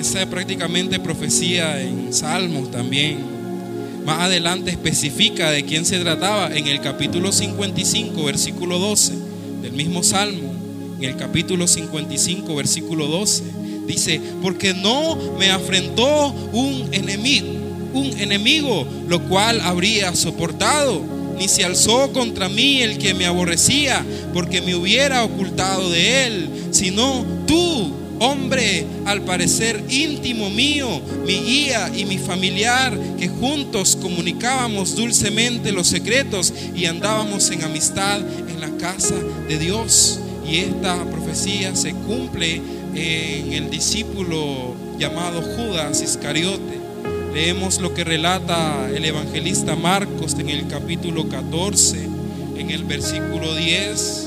[0.00, 3.37] esa prácticamente profecía en Salmos también.
[4.08, 9.12] Más adelante especifica de quién se trataba en el capítulo 55, versículo 12
[9.60, 10.50] del mismo Salmo,
[10.96, 13.42] en el capítulo 55, versículo 12.
[13.86, 17.48] Dice, porque no me afrentó un enemigo,
[17.92, 21.02] un enemigo, lo cual habría soportado,
[21.38, 26.48] ni se alzó contra mí el que me aborrecía, porque me hubiera ocultado de él,
[26.70, 34.96] sino tú, hombre, al parecer íntimo mío, mi guía y mi familiar, que juntos comunicábamos
[34.96, 39.14] dulcemente los secretos y andábamos en amistad en la casa
[39.48, 40.20] de Dios.
[40.46, 42.62] Y esta profecía se cumple
[42.94, 46.78] en el discípulo llamado Judas Iscariote.
[47.34, 51.98] Leemos lo que relata el evangelista Marcos en el capítulo 14,
[52.56, 54.26] en el versículo 10.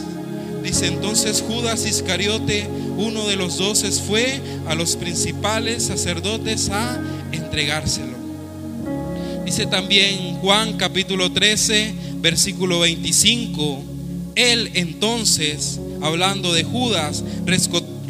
[0.64, 7.02] Dice entonces Judas Iscariote, uno de los doce, fue a los principales sacerdotes a
[7.32, 8.22] entregárselo.
[9.46, 13.84] Dice también Juan capítulo 13, versículo 25.
[14.36, 17.24] Él entonces, hablando de Judas,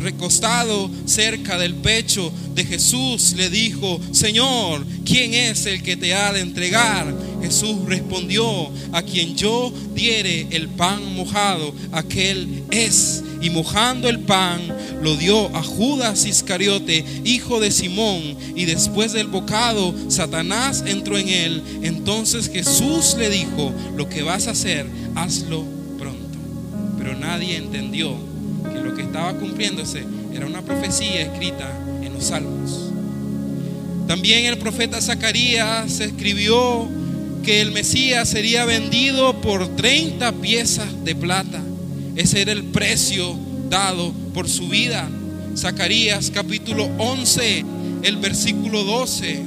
[0.01, 6.33] recostado cerca del pecho de Jesús, le dijo, Señor, ¿quién es el que te ha
[6.33, 7.13] de entregar?
[7.41, 13.23] Jesús respondió, a quien yo diere el pan mojado, aquel es.
[13.41, 14.61] Y mojando el pan,
[15.01, 18.37] lo dio a Judas Iscariote, hijo de Simón.
[18.55, 21.63] Y después del bocado, Satanás entró en él.
[21.81, 25.65] Entonces Jesús le dijo, lo que vas a hacer, hazlo
[25.97, 26.37] pronto.
[26.97, 28.15] Pero nadie entendió
[28.71, 31.71] que lo que estaba cumpliéndose era una profecía escrita
[32.03, 32.91] en los salmos.
[34.07, 36.87] También el profeta Zacarías escribió
[37.43, 41.61] que el Mesías sería vendido por 30 piezas de plata.
[42.15, 43.37] Ese era el precio
[43.69, 45.09] dado por su vida.
[45.55, 47.65] Zacarías capítulo 11,
[48.03, 49.43] el versículo 12.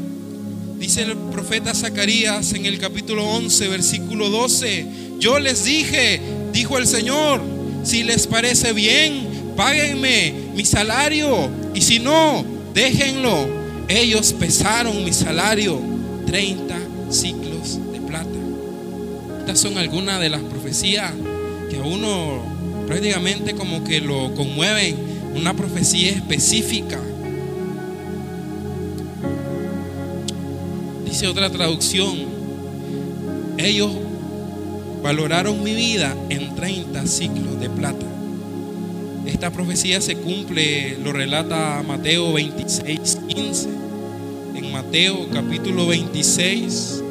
[0.79, 4.87] Dice el profeta Zacarías en el capítulo 11, versículo 12.
[5.19, 6.21] Yo les dije,
[6.53, 7.41] dijo el Señor,
[7.85, 11.51] si les parece bien, páguenme mi salario.
[11.75, 13.65] Y si no, déjenlo.
[13.89, 15.81] Ellos pesaron mi salario,
[16.27, 16.79] 30
[17.11, 18.29] ciclos de plata.
[19.41, 21.13] Estas son algunas de las profecías
[21.71, 22.54] que a uno
[22.87, 24.97] prácticamente como que lo conmueven.
[25.35, 26.99] Una profecía específica.
[31.05, 32.17] Dice otra traducción.
[33.59, 33.91] Ellos
[35.03, 38.07] valoraron mi vida en 30 ciclos de plata.
[39.27, 43.69] Esta profecía se cumple, lo relata Mateo 26, 15.
[44.55, 47.04] En Mateo capítulo 26,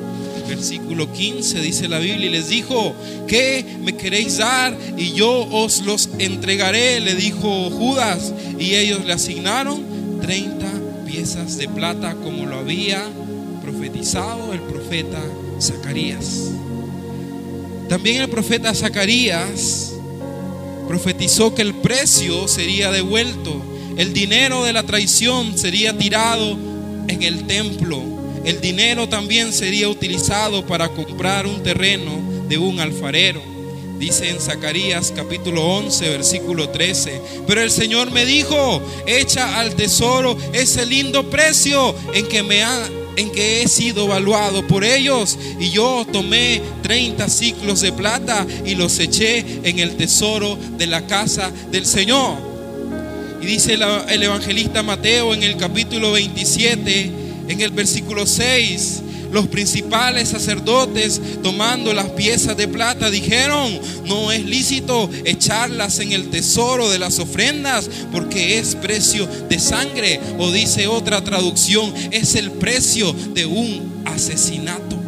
[0.47, 2.95] versículo 15 dice la Biblia, y les dijo,
[3.27, 4.77] ¿qué me queréis dar?
[4.97, 8.34] Y yo os los entregaré, le dijo Judas.
[8.60, 10.65] Y ellos le asignaron 30
[11.06, 13.03] piezas de plata como lo había
[13.62, 15.21] profetizado el profeta
[15.60, 16.51] Zacarías.
[17.89, 19.93] También el profeta Zacarías
[20.88, 23.62] profetizó que el precio sería devuelto,
[23.97, 26.58] el dinero de la traición sería tirado
[27.08, 28.01] en el templo,
[28.45, 33.41] el dinero también sería utilizado para comprar un terreno de un alfarero.
[33.99, 37.21] Dice en Zacarías capítulo 11, versículo 13.
[37.47, 42.89] Pero el Señor me dijo, echa al tesoro ese lindo precio en que me ha
[43.15, 45.38] en que he sido evaluado por ellos.
[45.60, 51.06] Y yo tomé 30 ciclos de plata y los eché en el tesoro de la
[51.08, 52.38] casa del Señor.
[53.41, 57.12] Y dice el evangelista Mateo en el capítulo 27,
[57.47, 59.01] en el versículo 6,
[59.34, 66.29] los principales sacerdotes, tomando las piezas de plata, dijeron, no es lícito echarlas en el
[66.29, 70.19] tesoro de las ofrendas porque es precio de sangre.
[70.38, 74.99] O dice otra traducción, es el precio de un asesinato.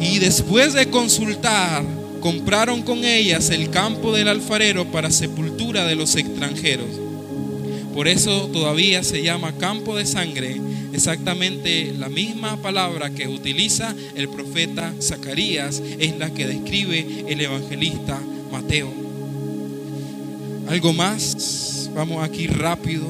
[0.00, 1.84] Y después de consultar,
[2.20, 7.07] compraron con ellas el campo del alfarero para sepultura de los extranjeros.
[7.94, 10.60] Por eso todavía se llama campo de sangre,
[10.92, 18.20] exactamente la misma palabra que utiliza el profeta Zacarías es la que describe el evangelista
[18.52, 18.92] Mateo.
[20.68, 23.06] Algo más, vamos aquí rápido.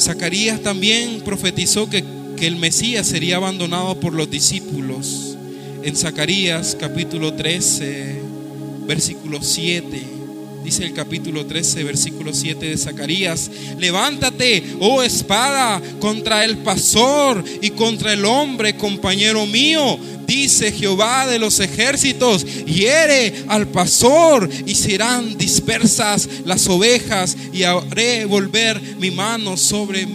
[0.00, 2.02] Zacarías también profetizó que,
[2.36, 5.36] que el Mesías sería abandonado por los discípulos.
[5.82, 8.20] En Zacarías capítulo 13,
[8.86, 10.21] versículo 7.
[10.64, 17.70] Dice el capítulo 13, versículo 7 de Zacarías, levántate, oh espada, contra el pastor y
[17.70, 25.36] contra el hombre, compañero mío, dice Jehová de los ejércitos, hiere al pastor y serán
[25.36, 30.06] dispersas las ovejas y haré volver mi mano sobre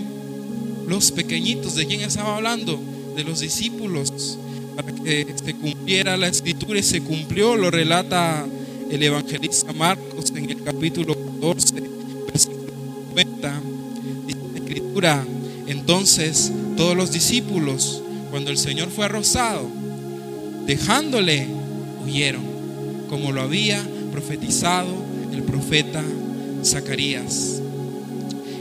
[0.87, 1.75] los pequeñitos.
[1.75, 2.79] ¿De quién estaba hablando?
[3.15, 4.37] De los discípulos.
[4.77, 8.45] Para que se cumpliera la escritura y se cumplió, lo relata
[8.91, 11.75] el evangelista Marcos en el capítulo 14,
[12.27, 12.73] versículo
[13.09, 13.61] 90,
[14.25, 15.25] dice la escritura,
[15.67, 19.69] entonces todos los discípulos, cuando el Señor fue arrozado,
[20.65, 21.47] dejándole,
[22.05, 22.43] huyeron,
[23.09, 24.93] como lo había profetizado
[25.33, 26.03] el profeta
[26.63, 27.61] Zacarías.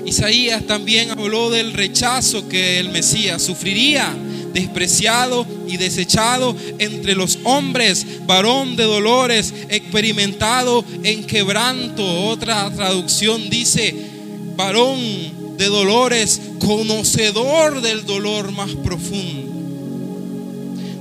[0.05, 4.15] Isaías también habló del rechazo que el Mesías sufriría
[4.57, 12.03] despreciado y desechado entre los hombres, varón de dolores, experimentado en quebranto.
[12.29, 13.95] Otra traducción dice,
[14.57, 14.99] varón
[15.59, 19.53] de dolores, conocedor del dolor más profundo.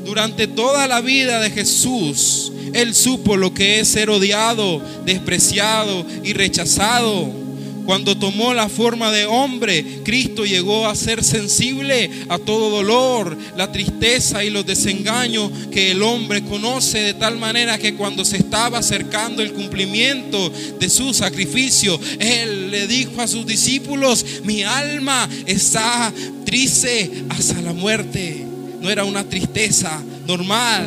[0.06, 6.34] Durante toda la vida de Jesús, Él supo lo que es ser odiado, despreciado y
[6.34, 7.45] rechazado
[7.86, 13.71] cuando tomó la forma de hombre, Cristo llegó a ser sensible a todo dolor, la
[13.71, 18.80] tristeza y los desengaños que el hombre conoce de tal manera que cuando se estaba
[18.80, 26.12] acercando el cumplimiento de su sacrificio, Él le dijo a sus discípulos, mi alma está
[26.45, 28.45] triste hasta la muerte.
[28.82, 30.86] No era una tristeza normal,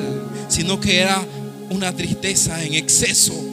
[0.49, 1.25] sino que era
[1.71, 3.48] una tristeza en exceso.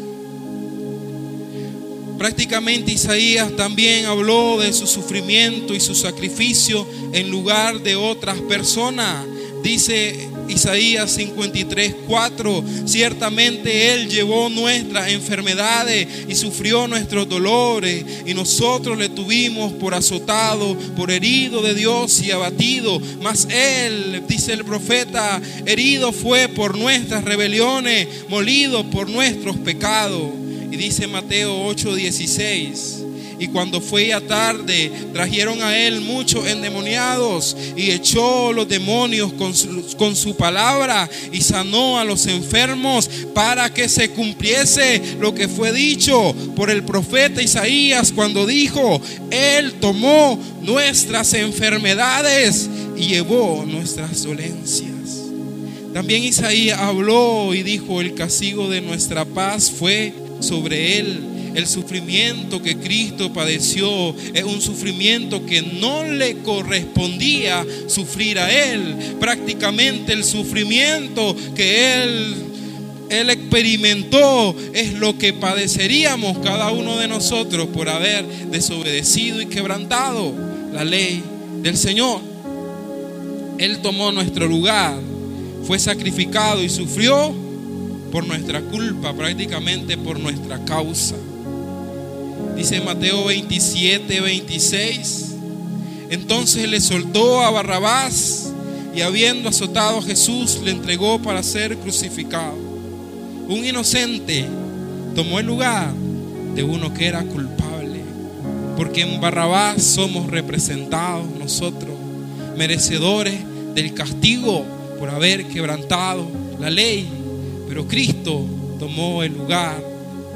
[2.18, 9.26] Prácticamente Isaías también habló de su sufrimiento y su sacrificio en lugar de otras personas.
[9.62, 18.98] Dice Isaías 53, 4, ciertamente Él llevó nuestras enfermedades y sufrió nuestros dolores y nosotros
[18.98, 23.02] le tuvimos por azotado, por herido de Dios y abatido.
[23.22, 30.45] Mas Él, dice el profeta, herido fue por nuestras rebeliones, molido por nuestros pecados.
[30.72, 33.06] Y dice Mateo 8:16.
[33.38, 39.54] Y cuando fue ya tarde, trajeron a él muchos endemoniados y echó los demonios con
[39.54, 45.50] su, con su, palabra y sanó a los enfermos para que se cumpliese lo que
[45.50, 49.02] fue dicho por el profeta Isaías cuando dijo,
[49.32, 54.96] Él tomó nuestras enfermedades y llevó nuestras dolencias.
[55.94, 61.20] También Isaías habló y dijo, el castigo de nuestra paz fue sobre él.
[61.56, 68.96] El sufrimiento que Cristo padeció es un sufrimiento que no le correspondía sufrir a él.
[69.20, 72.36] Prácticamente el sufrimiento que él
[73.10, 80.34] él experimentó es lo que padeceríamos cada uno de nosotros por haber desobedecido y quebrantado
[80.74, 81.24] la ley
[81.62, 82.20] del Señor.
[83.58, 84.98] Él tomó nuestro lugar,
[85.66, 87.34] fue sacrificado y sufrió
[88.16, 91.18] por nuestra culpa, prácticamente por nuestra causa.
[92.56, 95.36] Dice Mateo 27, 26.
[96.12, 98.54] Entonces le soltó a Barrabás
[98.96, 102.56] y habiendo azotado a Jesús le entregó para ser crucificado.
[103.50, 104.46] Un inocente
[105.14, 105.92] tomó el lugar
[106.56, 108.00] de uno que era culpable,
[108.78, 111.98] porque en Barrabás somos representados nosotros,
[112.56, 113.42] merecedores
[113.74, 114.64] del castigo
[115.00, 116.26] por haber quebrantado
[116.62, 117.15] la ley
[117.68, 118.46] pero Cristo
[118.80, 119.82] tomó el lugar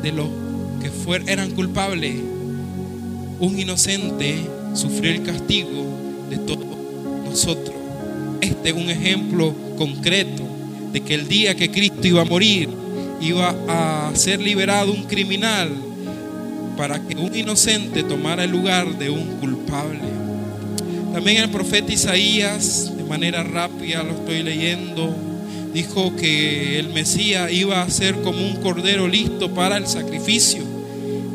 [0.01, 0.27] de los
[0.81, 2.15] que eran culpables.
[3.39, 4.35] Un inocente
[4.73, 5.85] sufrió el castigo
[6.29, 6.65] de todos
[7.25, 7.75] nosotros.
[8.41, 10.43] Este es un ejemplo concreto
[10.91, 12.69] de que el día que Cristo iba a morir,
[13.21, 15.69] iba a ser liberado un criminal
[16.77, 19.99] para que un inocente tomara el lugar de un culpable.
[21.13, 25.13] También el profeta Isaías, de manera rápida lo estoy leyendo,
[25.73, 30.63] dijo que el Mesías iba a ser como un cordero listo para el sacrificio.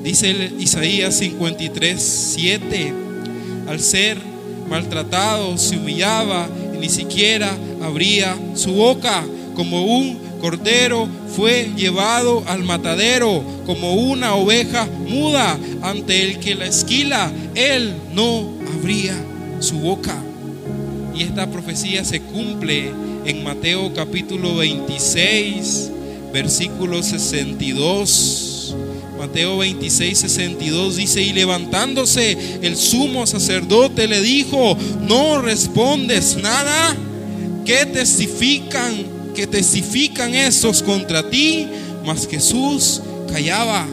[0.03, 2.93] Dice Isaías 53, 7,
[3.69, 4.19] al ser
[4.69, 9.25] maltratado se humillaba y ni siquiera abría su boca,
[9.55, 16.67] como un cordero fue llevado al matadero, como una oveja muda ante el que la
[16.67, 19.15] esquila, él no abría
[19.61, 20.15] su boca.
[21.15, 22.93] Y esta profecía se cumple
[23.25, 25.91] en Mateo capítulo 26,
[26.33, 28.77] versículo 62.
[29.19, 36.97] Mateo 26, 62 dice, y levantándose el sumo sacerdote le dijo, no respondes nada,
[37.65, 38.93] ¿qué testifican,
[39.35, 41.67] que testifican esos contra ti?
[42.05, 43.01] Mas Jesús
[43.33, 43.87] callaba.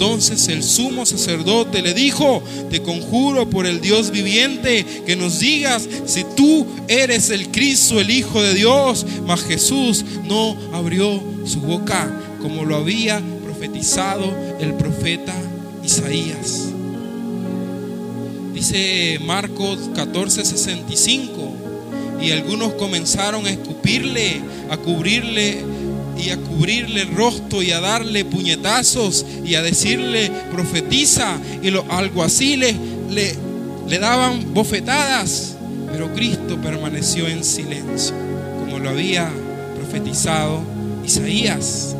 [0.00, 5.86] Entonces el sumo sacerdote le dijo, te conjuro por el Dios viviente que nos digas
[6.06, 9.04] si tú eres el Cristo, el Hijo de Dios.
[9.26, 15.34] Mas Jesús no abrió su boca como lo había profetizado el profeta
[15.84, 16.70] Isaías.
[18.54, 21.50] Dice Marcos 14:65,
[22.22, 24.40] y algunos comenzaron a escupirle,
[24.70, 25.62] a cubrirle
[26.18, 31.84] y a cubrirle el rostro y a darle puñetazos y a decirle profetiza y los
[31.88, 32.76] alguaciles
[33.10, 33.34] le,
[33.88, 35.56] le daban bofetadas,
[35.92, 38.14] pero Cristo permaneció en silencio,
[38.60, 39.30] como lo había
[39.76, 40.60] profetizado
[41.04, 41.96] Isaías.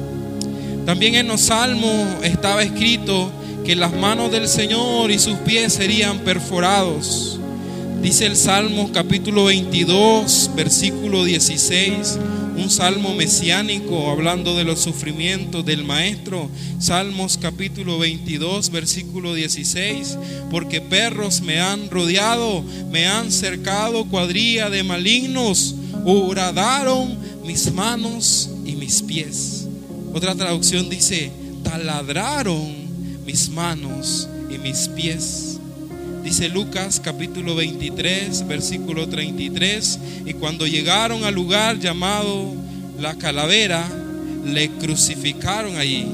[0.87, 3.31] También en los salmos estaba escrito
[3.65, 7.40] que las manos del Señor y sus pies serían perforados.
[8.03, 12.19] Dice el Salmo capítulo 22, versículo 16,
[12.57, 16.49] un salmo mesiánico hablando de los sufrimientos del Maestro.
[16.79, 20.17] Salmos capítulo 22, versículo 16,
[20.51, 25.75] porque perros me han rodeado, me han cercado cuadrilla de malignos,
[26.07, 29.69] horadaron mis manos y mis pies.
[30.15, 31.31] Otra traducción dice,
[31.63, 35.50] taladraron mis manos y mis pies.
[36.23, 42.53] Dice Lucas capítulo 23, versículo 33, y cuando llegaron al lugar llamado
[42.99, 43.89] la calavera,
[44.45, 46.07] le crucificaron allí,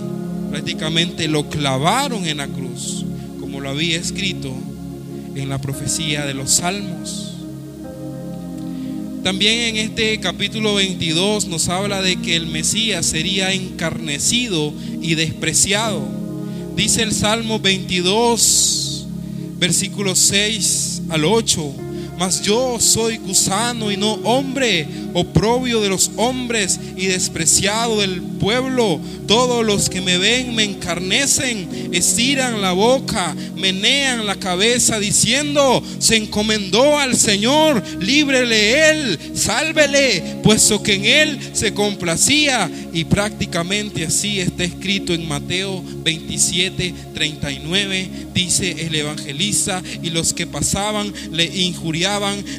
[0.51, 3.05] prácticamente lo clavaron en la cruz,
[3.41, 4.55] como lo había escrito
[5.35, 7.33] en la profecía de los salmos.
[9.25, 16.09] También en este capítulo 22 nos habla de que el Mesías sería encarnecido y despreciado.
[16.77, 18.96] Dice el Salmo 22,
[19.59, 21.86] versículos 6 al 8.
[22.19, 29.01] Mas yo soy gusano y no hombre, oprobio de los hombres y despreciado del pueblo.
[29.27, 36.17] Todos los que me ven me encarnecen, estiran la boca, menean la cabeza diciendo, se
[36.17, 42.71] encomendó al Señor, líbrele él, sálvele, puesto que en él se complacía.
[42.93, 50.47] Y prácticamente así está escrito en Mateo 27, 39, dice el evangelista, y los que
[50.47, 52.06] pasaban le injuriaban,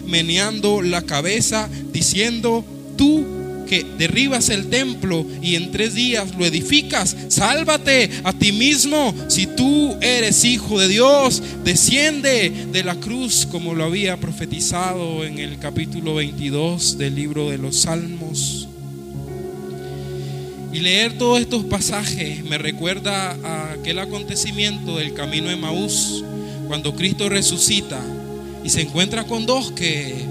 [0.05, 2.63] meneando la cabeza, diciendo,
[2.97, 3.37] tú
[3.67, 9.13] que derribas el templo y en tres días lo edificas, sálvate a ti mismo.
[9.27, 15.37] Si tú eres hijo de Dios, desciende de la cruz como lo había profetizado en
[15.37, 18.67] el capítulo 22 del libro de los Salmos.
[20.73, 26.23] Y leer todos estos pasajes me recuerda a aquel acontecimiento del camino de Maús,
[26.67, 27.99] cuando Cristo resucita
[28.63, 30.25] y se encuentra con dos que,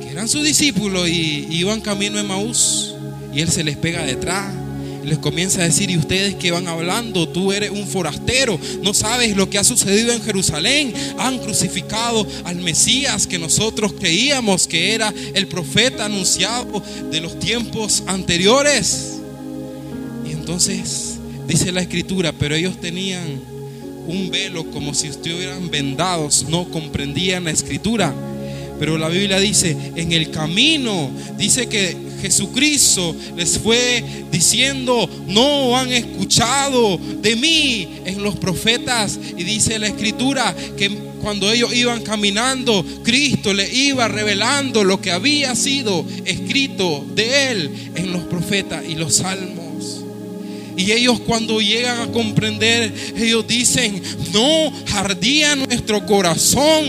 [0.00, 2.94] que eran sus discípulos y iban camino de Maús
[3.32, 4.54] y él se les pega detrás.
[5.02, 7.26] Y les comienza a decir, ¿y ustedes qué van hablando?
[7.28, 10.92] Tú eres un forastero, no sabes lo que ha sucedido en Jerusalén.
[11.18, 18.02] Han crucificado al Mesías que nosotros creíamos que era el profeta anunciado de los tiempos
[18.06, 19.20] anteriores.
[20.28, 21.18] Y entonces
[21.48, 23.40] dice la escritura, pero ellos tenían
[24.10, 28.14] un velo como si estuvieran vendados, no comprendían la escritura.
[28.78, 35.92] Pero la Biblia dice, en el camino, dice que Jesucristo les fue diciendo, no han
[35.92, 39.18] escuchado de mí en los profetas.
[39.36, 40.88] Y dice la escritura que
[41.20, 47.90] cuando ellos iban caminando, Cristo le iba revelando lo que había sido escrito de él
[47.94, 49.59] en los profetas y los salmos.
[50.80, 54.02] Y ellos cuando llegan a comprender, ellos dicen,
[54.32, 56.86] no ardía nuestro corazón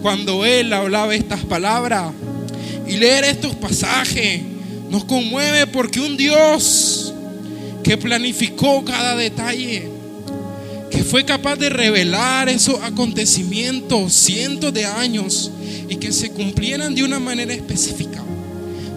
[0.00, 2.10] cuando Él hablaba estas palabras.
[2.88, 4.40] Y leer estos pasajes
[4.88, 7.12] nos conmueve porque un Dios
[7.84, 9.90] que planificó cada detalle,
[10.90, 15.50] que fue capaz de revelar esos acontecimientos cientos de años
[15.86, 18.24] y que se cumplieran de una manera específica,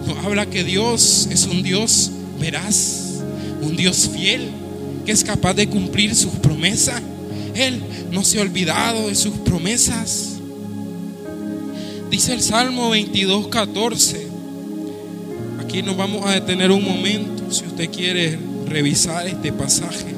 [0.06, 2.10] nos habla que Dios es un Dios
[2.40, 3.05] veraz
[3.66, 4.50] un Dios fiel
[5.04, 7.00] que es capaz de cumplir sus promesas.
[7.54, 10.36] Él no se ha olvidado de sus promesas.
[12.10, 14.26] Dice el Salmo 22, 14.
[15.60, 20.14] Aquí nos vamos a detener un momento si usted quiere revisar este pasaje.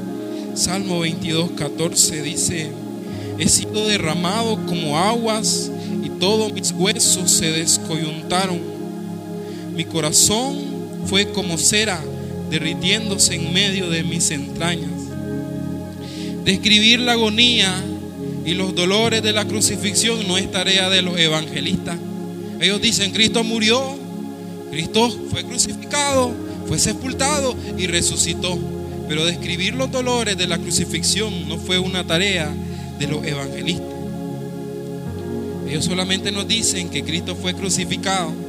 [0.54, 2.70] Salmo 22, 14 dice,
[3.38, 5.70] he sido derramado como aguas
[6.02, 8.58] y todos mis huesos se descoyuntaron.
[9.74, 10.56] Mi corazón
[11.06, 12.00] fue como cera
[12.50, 14.90] derritiéndose en medio de mis entrañas.
[16.44, 17.74] Describir la agonía
[18.44, 21.98] y los dolores de la crucifixión no es tarea de los evangelistas.
[22.60, 23.98] Ellos dicen, Cristo murió,
[24.70, 26.32] Cristo fue crucificado,
[26.66, 28.58] fue sepultado y resucitó.
[29.08, 32.52] Pero describir los dolores de la crucifixión no fue una tarea
[32.98, 33.86] de los evangelistas.
[35.68, 38.47] Ellos solamente nos dicen que Cristo fue crucificado.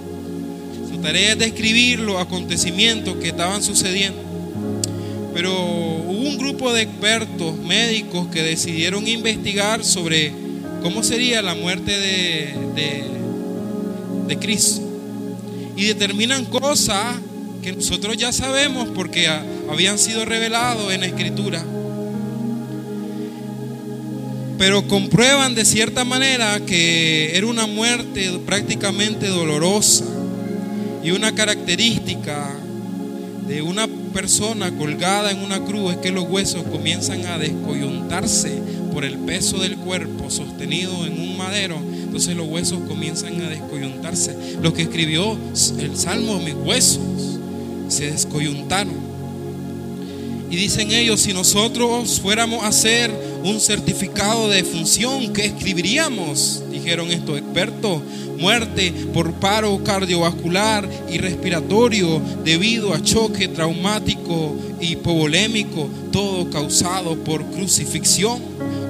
[1.02, 4.20] Tarea es describir los acontecimientos que estaban sucediendo.
[5.34, 10.34] Pero hubo un grupo de expertos médicos que decidieron investigar sobre
[10.82, 13.04] cómo sería la muerte de, de,
[14.28, 14.82] de Cristo.
[15.78, 17.16] Y determinan cosas
[17.62, 19.30] que nosotros ya sabemos porque
[19.72, 21.64] habían sido revelados en la escritura.
[24.58, 30.19] Pero comprueban de cierta manera que era una muerte prácticamente dolorosa
[31.04, 32.56] y una característica
[33.48, 38.62] de una persona colgada en una cruz es que los huesos comienzan a descoyuntarse
[38.94, 41.78] por el peso del cuerpo sostenido en un madero.
[41.78, 44.36] Entonces los huesos comienzan a descoyuntarse.
[44.62, 45.38] Lo que escribió
[45.80, 47.40] el Salmo, mis huesos
[47.88, 49.10] se descoyuntaron.
[50.52, 53.12] Y dicen ellos, si nosotros fuéramos a hacer
[53.44, 56.64] un certificado de función, ¿qué escribiríamos?
[56.72, 58.02] Dijeron estos expertos,
[58.38, 67.46] muerte por paro cardiovascular y respiratorio debido a choque traumático y hipovolémico, todo causado por
[67.46, 68.40] crucifixión.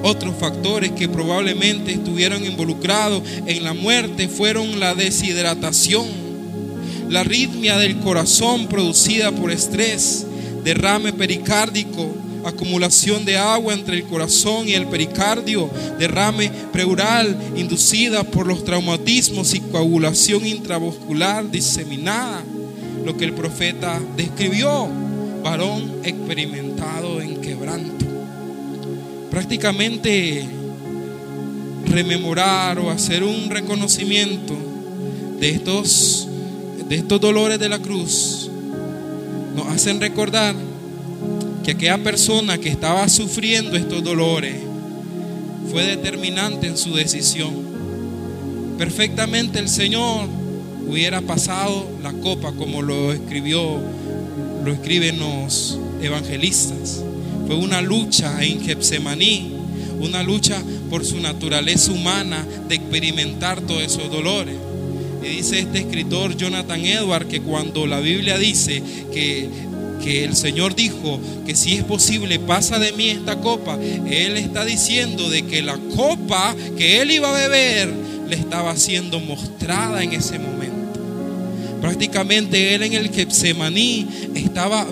[0.02, 6.06] Otros factores que probablemente estuvieron involucrados en la muerte fueron la deshidratación,
[7.08, 10.26] la arritmia del corazón producida por estrés,
[10.64, 12.14] derrame pericárdico,
[12.44, 19.54] acumulación de agua entre el corazón y el pericardio, derrame pleural inducida por los traumatismos
[19.54, 22.42] y coagulación intravascular diseminada,
[23.04, 24.88] lo que el profeta describió,
[25.42, 28.06] varón experimentado en quebranto.
[29.30, 30.44] Prácticamente
[31.86, 34.54] rememorar o hacer un reconocimiento
[35.38, 36.28] de estos,
[36.88, 38.50] de estos dolores de la cruz
[39.54, 40.54] nos hacen recordar
[41.70, 44.56] que aquella persona que estaba sufriendo estos dolores
[45.70, 47.54] fue determinante en su decisión.
[48.76, 50.28] Perfectamente el Señor
[50.88, 53.78] hubiera pasado la copa como lo escribió,
[54.64, 57.04] lo escriben los evangelistas.
[57.46, 59.52] Fue una lucha en Getsemaní,
[60.00, 64.56] una lucha por su naturaleza humana de experimentar todos esos dolores.
[65.22, 69.48] Y dice este escritor Jonathan Edward que cuando la Biblia dice que,
[70.02, 74.64] que el Señor dijo que si es posible pasa de mí esta copa, Él está
[74.64, 77.92] diciendo de que la copa que Él iba a beber
[78.28, 81.00] le estaba siendo mostrada en ese momento.
[81.80, 84.86] Prácticamente Él en el Getsemaní estaba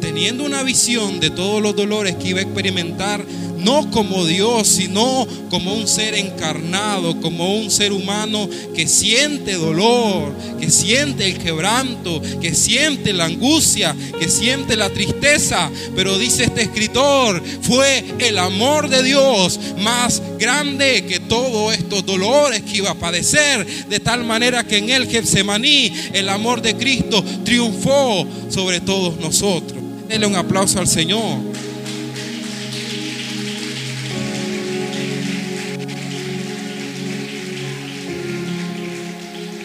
[0.00, 3.24] teniendo una visión de todos los dolores que iba a experimentar
[3.64, 10.34] no como Dios, sino como un ser encarnado, como un ser humano que siente dolor,
[10.60, 15.70] que siente el quebranto, que siente la angustia, que siente la tristeza.
[15.94, 22.62] Pero dice este escritor, fue el amor de Dios más grande que todos estos dolores
[22.62, 27.24] que iba a padecer, de tal manera que en el Getsemaní el amor de Cristo
[27.44, 29.80] triunfó sobre todos nosotros.
[30.08, 31.51] Denle un aplauso al Señor.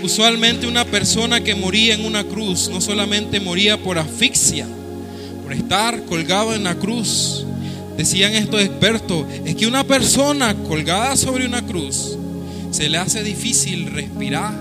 [0.08, 4.66] Usualmente una persona que moría en una cruz no solamente moría por asfixia,
[5.44, 7.46] por estar colgado en la cruz.
[7.98, 12.18] Decían estos expertos, es que una persona colgada sobre una cruz
[12.72, 14.54] se le hace difícil respirar.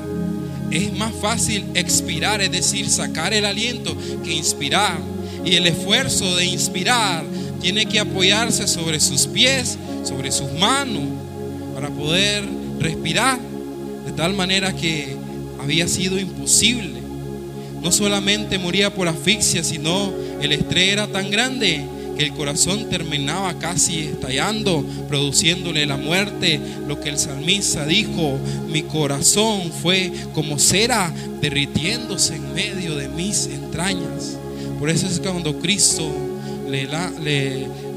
[0.73, 4.99] Es más fácil expirar, es decir, sacar el aliento, que inspirar.
[5.45, 7.25] Y el esfuerzo de inspirar
[7.61, 11.05] tiene que apoyarse sobre sus pies, sobre sus manos,
[11.73, 12.43] para poder
[12.81, 13.39] respirar.
[14.05, 15.25] De tal manera que
[15.61, 17.01] había sido imposible.
[17.83, 21.85] No solamente moría por asfixia, sino el estrés era tan grande
[22.17, 26.61] que el corazón terminaba casi estallando, produciéndole la muerte.
[26.87, 28.39] Lo que el salmista dijo,
[28.69, 34.39] mi corazón fue como cera derritiéndose en medio de mis entrañas.
[34.79, 36.11] Por eso es cuando Cristo
[36.69, 36.89] le,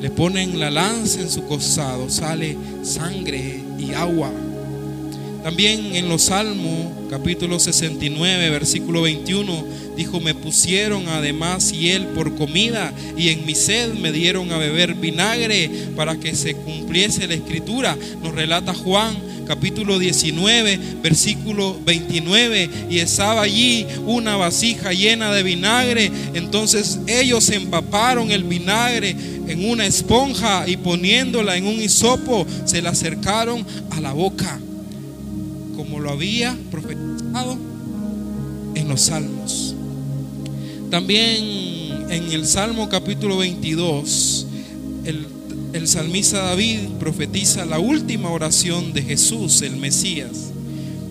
[0.01, 4.31] le, ponen la lanza en su costado, sale sangre y agua.
[5.43, 9.65] También en los Salmos, capítulo 69, versículo 21,
[9.95, 14.95] dijo, me pusieron además él por comida y en mi sed me dieron a beber
[14.95, 17.97] vinagre para que se cumpliese la escritura.
[18.21, 19.15] Nos relata Juan
[19.49, 26.11] capítulo 19, versículo 29, y estaba allí una vasija llena de vinagre.
[26.35, 29.15] Entonces ellos empaparon el vinagre
[29.47, 34.59] en una esponja y poniéndola en un hisopo, se la acercaron a la boca,
[35.79, 37.57] como lo había profetizado
[38.75, 39.73] en los salmos.
[40.91, 41.41] También
[42.09, 44.45] en el Salmo capítulo 22,
[45.05, 45.25] el,
[45.71, 50.51] el salmista David profetiza la última oración de Jesús, el Mesías.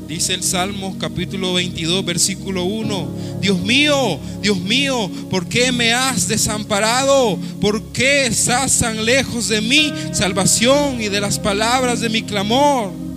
[0.07, 3.09] Dice el Salmo capítulo 22, versículo 1,
[3.41, 7.39] Dios mío, Dios mío, ¿por qué me has desamparado?
[7.59, 13.08] ¿Por qué estás tan lejos de mí, salvación y de las palabras de mi clamor?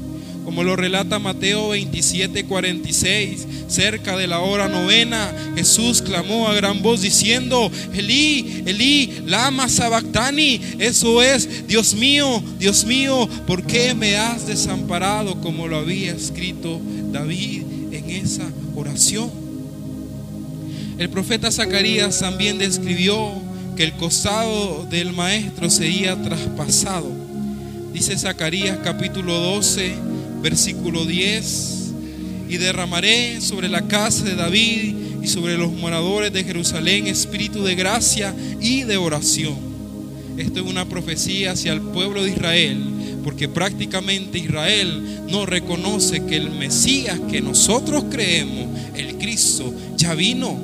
[0.52, 6.82] Como lo relata Mateo 27, 46, cerca de la hora novena, Jesús clamó a gran
[6.82, 10.60] voz diciendo, Elí, Elí, lama sabactani.
[10.78, 15.40] Eso es, Dios mío, Dios mío, ¿por qué me has desamparado?
[15.40, 16.82] Como lo había escrito
[17.14, 18.44] David en esa
[18.76, 19.32] oración.
[20.98, 23.32] El profeta Zacarías también describió
[23.78, 27.10] que el costado del maestro sería traspasado.
[27.94, 30.11] Dice Zacarías capítulo 12,
[30.42, 31.82] versículo 10
[32.50, 37.76] y derramaré sobre la casa de David y sobre los moradores de Jerusalén espíritu de
[37.76, 39.56] gracia y de oración.
[40.38, 42.84] Esto es una profecía hacia el pueblo de Israel,
[43.24, 50.60] porque prácticamente Israel no reconoce que el Mesías que nosotros creemos, el Cristo, ya vino.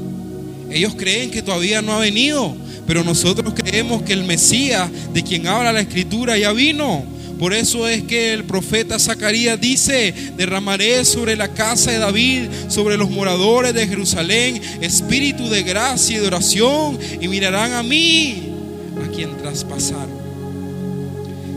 [0.70, 2.56] Ellos creen que todavía no ha venido,
[2.86, 7.17] pero nosotros creemos que el Mesías de quien habla la Escritura ya vino.
[7.40, 12.98] Por eso es que el profeta Zacarías dice, derramaré sobre la casa de David, sobre
[12.98, 18.50] los moradores de Jerusalén, espíritu de gracia y de oración, y mirarán a mí,
[19.04, 20.18] a quien traspasaron.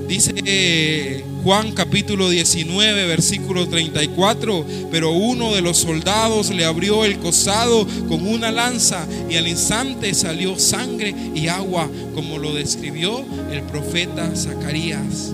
[0.06, 7.86] Dice Juan capítulo 19, versículo 34, pero uno de los soldados le abrió el costado
[8.08, 14.34] con una lanza y al instante salió sangre y agua, como lo describió el profeta
[14.34, 15.32] Zacarías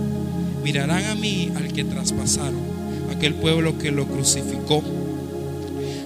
[0.67, 2.59] mirarán a mí al que traspasaron,
[3.14, 4.83] aquel pueblo que lo crucificó.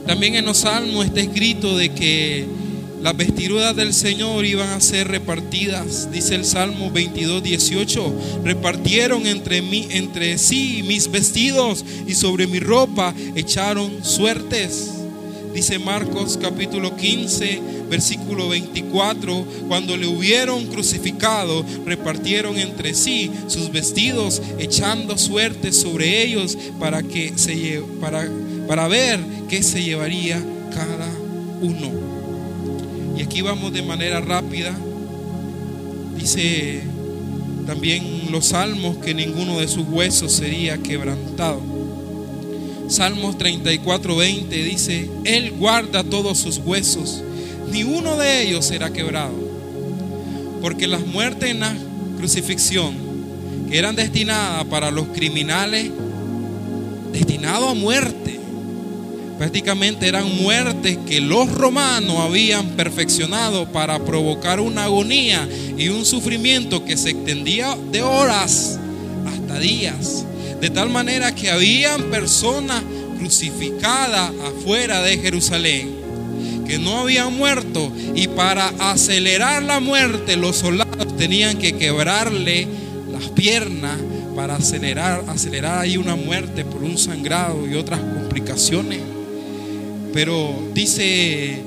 [0.07, 2.45] También en los salmos está escrito de que
[3.03, 8.15] las vestiduras del Señor iban a ser repartidas, dice el Salmo 22, 18.
[8.45, 15.00] Repartieron entre, mí, entre sí mis vestidos y sobre mi ropa echaron suertes.
[15.55, 24.41] Dice Marcos capítulo 15, versículo 24, cuando le hubieron crucificado, repartieron entre sí sus vestidos,
[24.59, 28.29] echando suerte sobre ellos para, que se, para,
[28.69, 30.41] para ver qué se llevaría
[30.73, 31.11] cada
[31.61, 31.91] uno.
[33.19, 34.73] Y aquí vamos de manera rápida.
[36.17, 36.83] Dice
[37.67, 41.70] también los salmos que ninguno de sus huesos sería quebrantado.
[42.91, 47.23] Salmos 34, 20 dice, Él guarda todos sus huesos,
[47.71, 49.33] ni uno de ellos será quebrado.
[50.61, 51.73] Porque las muertes en la
[52.17, 52.97] crucifixión,
[53.71, 55.89] que eran destinadas para los criminales,
[57.13, 58.41] destinados a muerte,
[59.39, 66.85] prácticamente eran muertes que los romanos habían perfeccionado para provocar una agonía y un sufrimiento
[66.85, 68.81] que se extendía de horas
[69.27, 70.27] hasta días.
[70.61, 72.83] De tal manera que habían personas
[73.19, 76.01] crucificadas afuera de Jerusalén
[76.71, 82.69] que no habían muerto y para acelerar la muerte los soldados tenían que quebrarle
[83.11, 83.99] las piernas
[84.37, 89.01] para acelerar, acelerar ahí una muerte por un sangrado y otras complicaciones.
[90.13, 91.61] Pero dice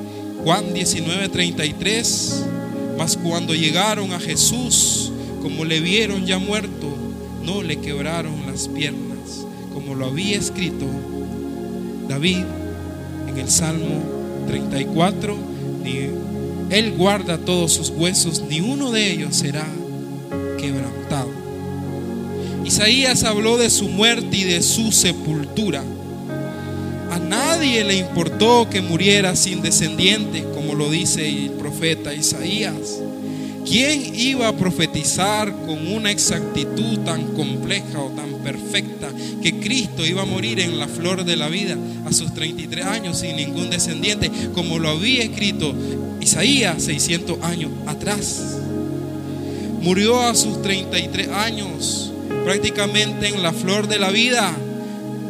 [0.43, 2.45] Juan 19:33,
[2.97, 6.82] mas cuando llegaron a Jesús, como le vieron ya muerto,
[7.45, 10.85] no le quebraron las piernas, como lo había escrito
[12.07, 12.43] David
[13.27, 14.01] en el Salmo
[14.47, 15.35] 34,
[15.83, 16.09] ni
[16.69, 19.65] él guarda todos sus huesos, ni uno de ellos será
[20.57, 21.29] quebrantado.
[22.65, 25.83] Isaías habló de su muerte y de su sepultura.
[27.11, 32.99] A nadie le importó que muriera sin descendiente, como lo dice el profeta Isaías.
[33.65, 39.09] ¿Quién iba a profetizar con una exactitud tan compleja o tan perfecta
[39.41, 43.19] que Cristo iba a morir en la flor de la vida a sus 33 años
[43.19, 45.73] sin ningún descendiente, como lo había escrito
[46.19, 48.57] Isaías 600 años atrás?
[49.81, 52.11] Murió a sus 33 años,
[52.45, 54.55] prácticamente en la flor de la vida.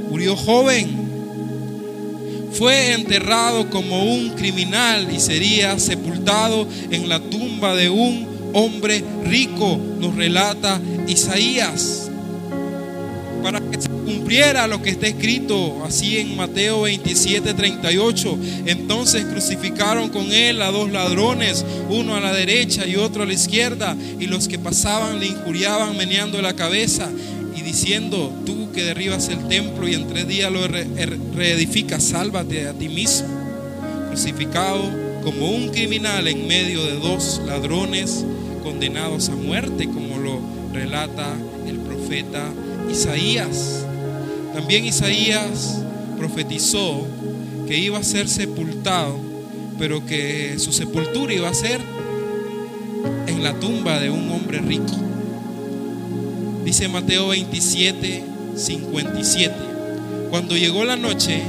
[0.09, 1.02] Murió joven.
[2.53, 9.79] Fue enterrado como un criminal y sería sepultado en la tumba de un hombre rico,
[9.99, 12.09] nos relata Isaías.
[13.41, 18.37] Para que se cumpliera lo que está escrito así en Mateo 27, 38.
[18.67, 23.33] Entonces crucificaron con él a dos ladrones, uno a la derecha y otro a la
[23.33, 27.09] izquierda, y los que pasaban le injuriaban meneando la cabeza
[27.63, 32.73] diciendo, tú que derribas el templo y en tres días lo er-, reedificas, sálvate a
[32.73, 33.27] ti mismo.
[34.09, 34.81] Crucificado
[35.23, 38.25] como un criminal en medio de dos ladrones
[38.63, 40.39] condenados a muerte, como lo
[40.73, 41.33] relata
[41.67, 42.43] el profeta
[42.91, 43.85] Isaías.
[44.53, 45.79] También Isaías
[46.17, 47.07] profetizó
[47.67, 49.17] que iba a ser sepultado,
[49.79, 51.81] pero que su sepultura iba a ser
[53.27, 55.12] en la tumba de un hombre rico.
[56.63, 58.23] Dice Mateo 27,
[58.55, 59.53] 57.
[60.29, 61.41] Cuando llegó la noche,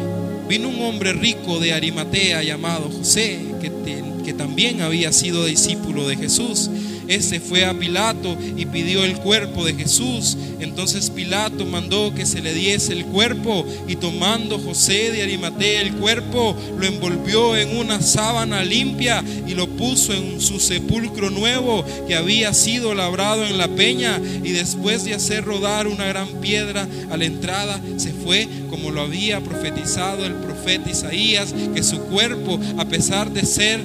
[0.49, 3.71] vino un hombre rico de Arimatea llamado José, que,
[4.25, 6.71] que también había sido discípulo de Jesús
[7.09, 10.36] ese fue a Pilato y pidió el cuerpo de Jesús.
[10.61, 15.94] Entonces Pilato mandó que se le diese el cuerpo y tomando José de Arimatea el
[15.94, 22.14] cuerpo, lo envolvió en una sábana limpia y lo puso en su sepulcro nuevo que
[22.14, 27.16] había sido labrado en la peña y después de hacer rodar una gran piedra a
[27.16, 32.84] la entrada, se fue como lo había profetizado el profeta Isaías, que su cuerpo, a
[32.84, 33.80] pesar de ser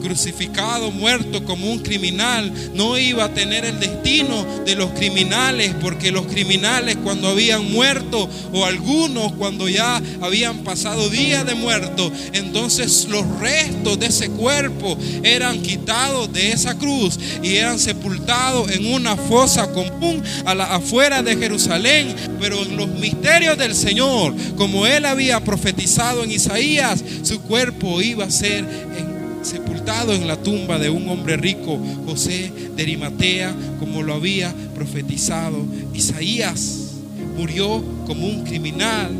[0.00, 6.12] crucificado, muerto como un criminal, no iba a tener el destino de los criminales, porque
[6.12, 13.06] los criminales cuando habían muerto o algunos cuando ya habían pasado días de muerto, entonces
[13.08, 19.16] los restos de ese cuerpo eran quitados de esa cruz y eran sepultados en una
[19.16, 25.04] fosa común a la afuera de Jerusalén, pero en los misterios del Señor, como él
[25.04, 28.64] había profetizado en Isaías, su cuerpo iba a ser
[28.96, 29.17] en
[29.48, 35.64] sepultado en la tumba de un hombre rico, José de Arimatea, como lo había profetizado
[35.94, 36.92] Isaías.
[37.36, 39.10] Murió como un criminal,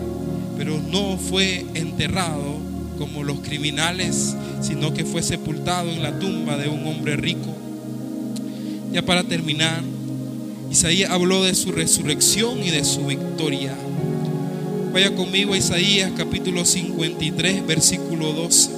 [0.57, 2.59] pero no fue enterrado
[2.99, 7.55] como los criminales, sino que fue sepultado en la tumba de un hombre rico.
[8.93, 9.83] Ya para terminar,
[10.70, 13.74] Isaías habló de su resurrección y de su victoria.
[14.93, 18.78] Vaya conmigo a Isaías capítulo 53, versículo 12.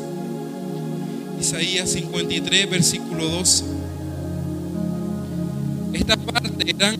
[1.40, 3.64] Isaías 53, versículo 12.
[5.94, 6.94] Esta parte era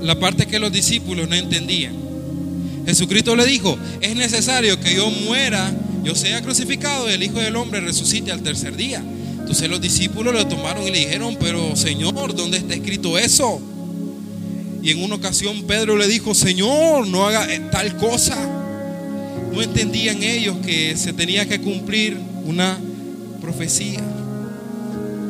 [0.00, 1.94] la parte que los discípulos no entendían.
[2.86, 5.70] Jesucristo le dijo, es necesario que yo muera,
[6.04, 9.02] yo sea crucificado y el Hijo del Hombre resucite al tercer día.
[9.38, 13.60] Entonces los discípulos lo tomaron y le dijeron, pero Señor, ¿dónde está escrito eso?
[14.82, 18.36] Y en una ocasión Pedro le dijo, Señor, no haga tal cosa.
[19.52, 22.78] No entendían ellos que se tenía que cumplir una
[23.48, 24.02] profecía.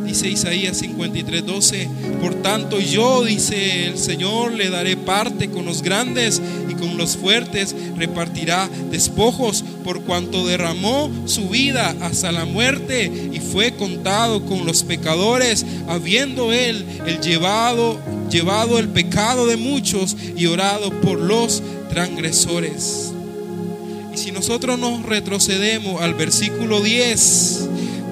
[0.05, 1.89] Dice Isaías 53, 12,
[2.21, 7.17] por tanto yo, dice el Señor, le daré parte con los grandes y con los
[7.17, 14.67] fuertes repartirá despojos por cuanto derramó su vida hasta la muerte y fue contado con
[14.67, 18.01] los pecadores, habiendo él el llevado,
[18.31, 23.13] llevado el pecado de muchos y orado por los transgresores.
[24.13, 27.69] Y si nosotros nos retrocedemos al versículo 10,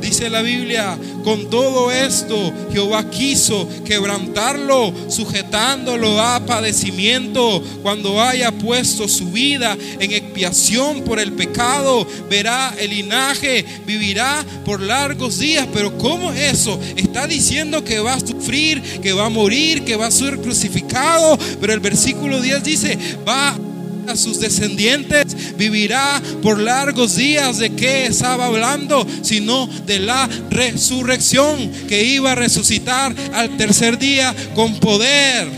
[0.07, 7.61] Dice la Biblia, con todo esto Jehová quiso quebrantarlo, sujetándolo a padecimiento.
[7.83, 14.81] Cuando haya puesto su vida en expiación por el pecado, verá el linaje, vivirá por
[14.81, 15.67] largos días.
[15.75, 16.79] Pero ¿cómo eso?
[16.95, 21.37] Está diciendo que va a sufrir, que va a morir, que va a ser crucificado.
[21.61, 22.97] Pero el versículo 10 dice,
[23.27, 23.76] va a
[24.15, 27.59] sus descendientes, vivirá por largos días.
[27.59, 29.07] ¿De qué estaba hablando?
[29.23, 35.49] Sino de la resurrección que iba a resucitar al tercer día con poder.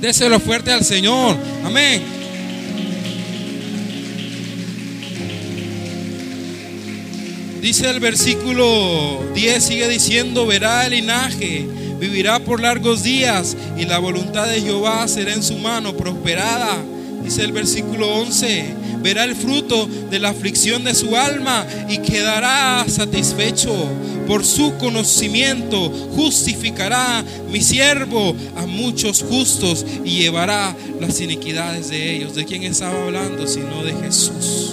[0.00, 1.36] Déselo fuerte al Señor.
[1.64, 2.20] Amén.
[7.60, 11.68] Dice el versículo 10, sigue diciendo, verá el linaje,
[11.98, 16.78] vivirá por largos días y la voluntad de Jehová será en su mano prosperada.
[17.22, 22.84] Dice el versículo 11, verá el fruto de la aflicción de su alma y quedará
[22.88, 23.72] satisfecho.
[24.26, 32.34] Por su conocimiento justificará mi siervo a muchos justos y llevará las iniquidades de ellos.
[32.34, 33.46] ¿De quién estaba hablando?
[33.46, 34.72] Sino de Jesús.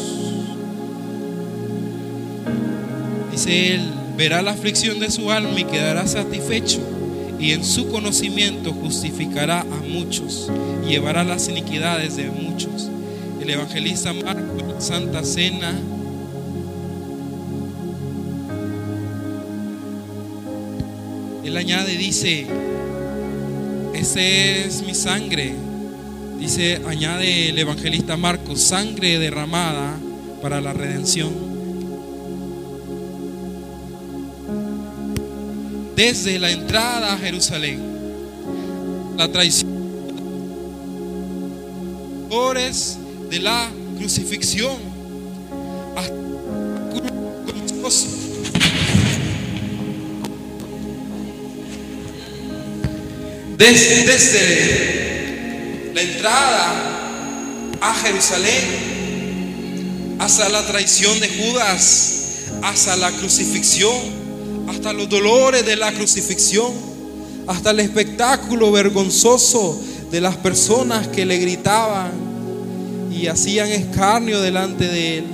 [3.32, 3.82] Dice él,
[4.16, 6.97] verá la aflicción de su alma y quedará satisfecho
[7.40, 10.50] y en su conocimiento justificará a muchos,
[10.86, 12.90] y llevará las iniquidades de muchos.
[13.42, 15.74] El evangelista Marco Santa Cena
[21.44, 22.48] él añade dice,
[23.94, 25.68] esa es mi sangre
[26.40, 29.98] Dice, añade el evangelista Marcos, sangre derramada
[30.42, 31.47] para la redención.
[35.98, 37.82] Desde la entrada a Jerusalén,
[39.18, 39.76] la traición
[43.30, 44.78] de la crucifixión.
[45.96, 46.28] Hasta
[53.58, 56.76] desde, desde la entrada
[57.82, 59.08] a Jerusalén
[60.20, 64.27] hasta la traición de Judas, hasta la crucifixión,
[64.68, 66.72] hasta los dolores de la crucifixión,
[67.48, 69.80] hasta el espectáculo vergonzoso
[70.12, 72.12] de las personas que le gritaban
[73.12, 75.26] y hacían escarnio delante de él.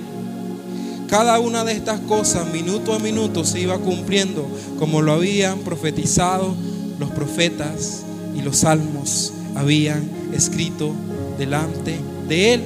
[1.08, 4.48] Cada una de estas cosas, minuto a minuto, se iba cumpliendo
[4.80, 6.56] como lo habían profetizado
[7.00, 8.04] los profetas
[8.36, 10.94] y los salmos habían escrito
[11.38, 12.62] delante de él.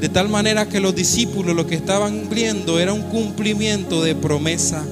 [0.00, 4.84] De tal manera que los discípulos lo que estaban viendo era un cumplimiento de promesa.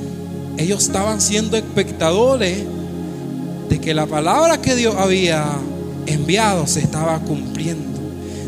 [0.59, 2.65] Ellos estaban siendo espectadores
[3.69, 5.47] de que la palabra que Dios había
[6.07, 8.01] enviado se estaba cumpliendo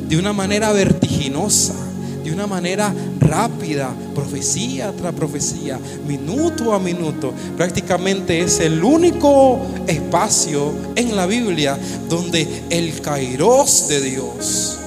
[0.09, 1.75] de una manera vertiginosa,
[2.23, 7.33] de una manera rápida, profecía tras profecía, minuto a minuto.
[7.57, 11.79] Prácticamente es el único espacio en la Biblia
[12.09, 14.79] donde el kairos de Dios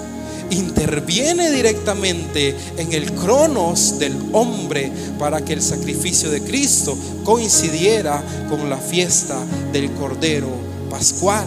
[0.49, 8.69] interviene directamente en el cronos del hombre para que el sacrificio de Cristo coincidiera con
[8.69, 9.37] la fiesta
[9.71, 10.49] del Cordero
[10.89, 11.45] Pascual.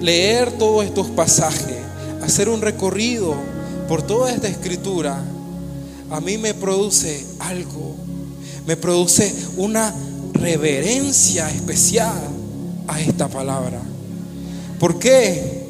[0.00, 1.78] Leer todos estos pasajes,
[2.22, 3.34] hacer un recorrido
[3.88, 5.22] por toda esta escritura,
[6.10, 7.96] a mí me produce algo,
[8.66, 9.92] me produce una
[10.32, 12.20] reverencia especial
[12.86, 13.80] a esta palabra.
[14.78, 15.65] ¿Por qué?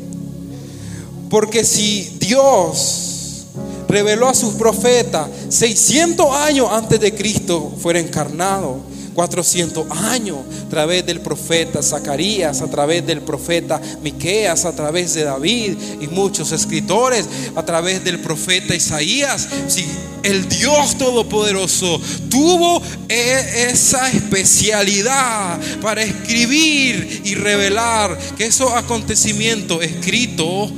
[1.29, 3.47] Porque si Dios
[3.89, 8.81] reveló a sus profetas 600 años antes de Cristo fuera encarnado,
[9.16, 15.24] 400 años a través del profeta Zacarías, a través del profeta Miqueas, a través de
[15.24, 19.49] David y muchos escritores, a través del profeta Isaías.
[19.68, 19.87] Si
[20.22, 21.99] el Dios Todopoderoso
[22.29, 30.70] tuvo e-, esa especialidad para escribir y revelar que esos acontecimientos escritos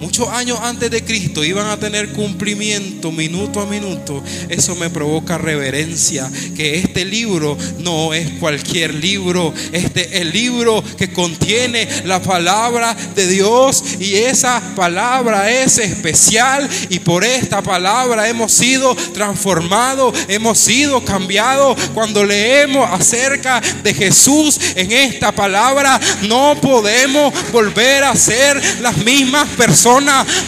[0.00, 5.36] muchos años antes de Cristo iban a tener cumplimiento minuto a minuto, eso me provoca
[5.36, 12.20] reverencia, que este libro no es cualquier libro, este es el libro que contiene la
[12.22, 20.14] palabra de Dios y esa palabra es especial y por esta palabra hemos sido transformados,
[20.28, 21.78] hemos sido cambiados.
[21.92, 29.46] Cuando leemos acerca de Jesús en esta palabra, no podemos volver a ser las mismas
[29.50, 29.89] personas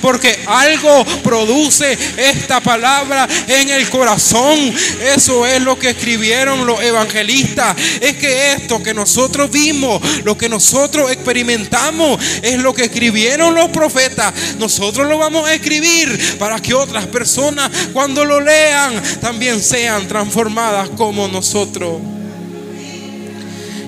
[0.00, 4.72] porque algo produce esta palabra en el corazón.
[5.14, 7.76] Eso es lo que escribieron los evangelistas.
[8.00, 13.70] Es que esto que nosotros vimos, lo que nosotros experimentamos, es lo que escribieron los
[13.70, 14.32] profetas.
[14.58, 20.88] Nosotros lo vamos a escribir para que otras personas cuando lo lean también sean transformadas
[20.90, 22.00] como nosotros.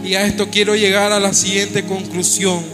[0.05, 2.74] Y a esto quiero llegar a la siguiente conclusión.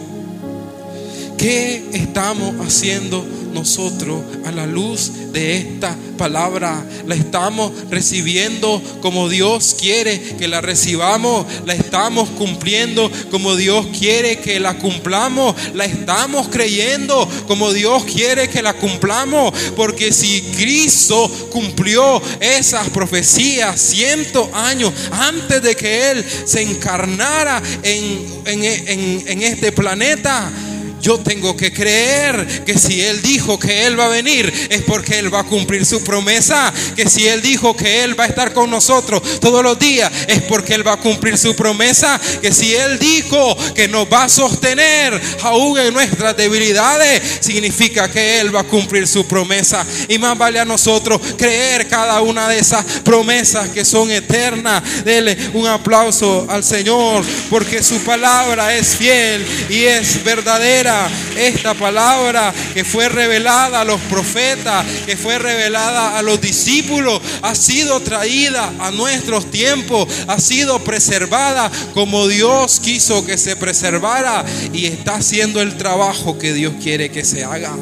[1.41, 6.85] ¿Qué estamos haciendo nosotros a la luz de esta palabra?
[7.07, 11.47] La estamos recibiendo como Dios quiere que la recibamos.
[11.65, 15.57] La estamos cumpliendo como Dios quiere que la cumplamos.
[15.73, 19.55] La estamos creyendo como Dios quiere que la cumplamos.
[19.75, 28.43] Porque si Cristo cumplió esas profecías cientos años antes de que Él se encarnara en,
[28.45, 30.53] en, en este planeta,
[31.01, 35.19] yo tengo que creer que si Él dijo que Él va a venir es porque
[35.19, 36.73] Él va a cumplir su promesa.
[36.97, 40.43] Que si Él dijo que Él va a estar con nosotros todos los días es
[40.43, 42.21] porque Él va a cumplir su promesa.
[42.41, 48.41] Que si Él dijo que nos va a sostener aún en nuestras debilidades, significa que
[48.41, 49.87] Él va a cumplir su promesa.
[50.09, 55.05] Y más vale a nosotros creer cada una de esas promesas que son eternas.
[55.05, 60.90] Dele un aplauso al Señor porque su palabra es fiel y es verdadera
[61.37, 67.55] esta palabra que fue revelada a los profetas, que fue revelada a los discípulos, ha
[67.55, 74.87] sido traída a nuestros tiempos, ha sido preservada como Dios quiso que se preservara y
[74.87, 77.75] está haciendo el trabajo que Dios quiere que se haga.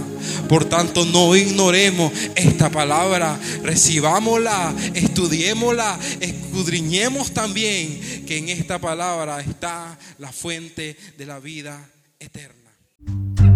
[0.49, 9.99] Por tanto, no ignoremos esta palabra, recibámosla, estudiémosla, escudriñemos también que en esta palabra está
[10.19, 11.89] la fuente de la vida
[12.19, 12.68] eterna.
[13.07, 13.48] Thank you.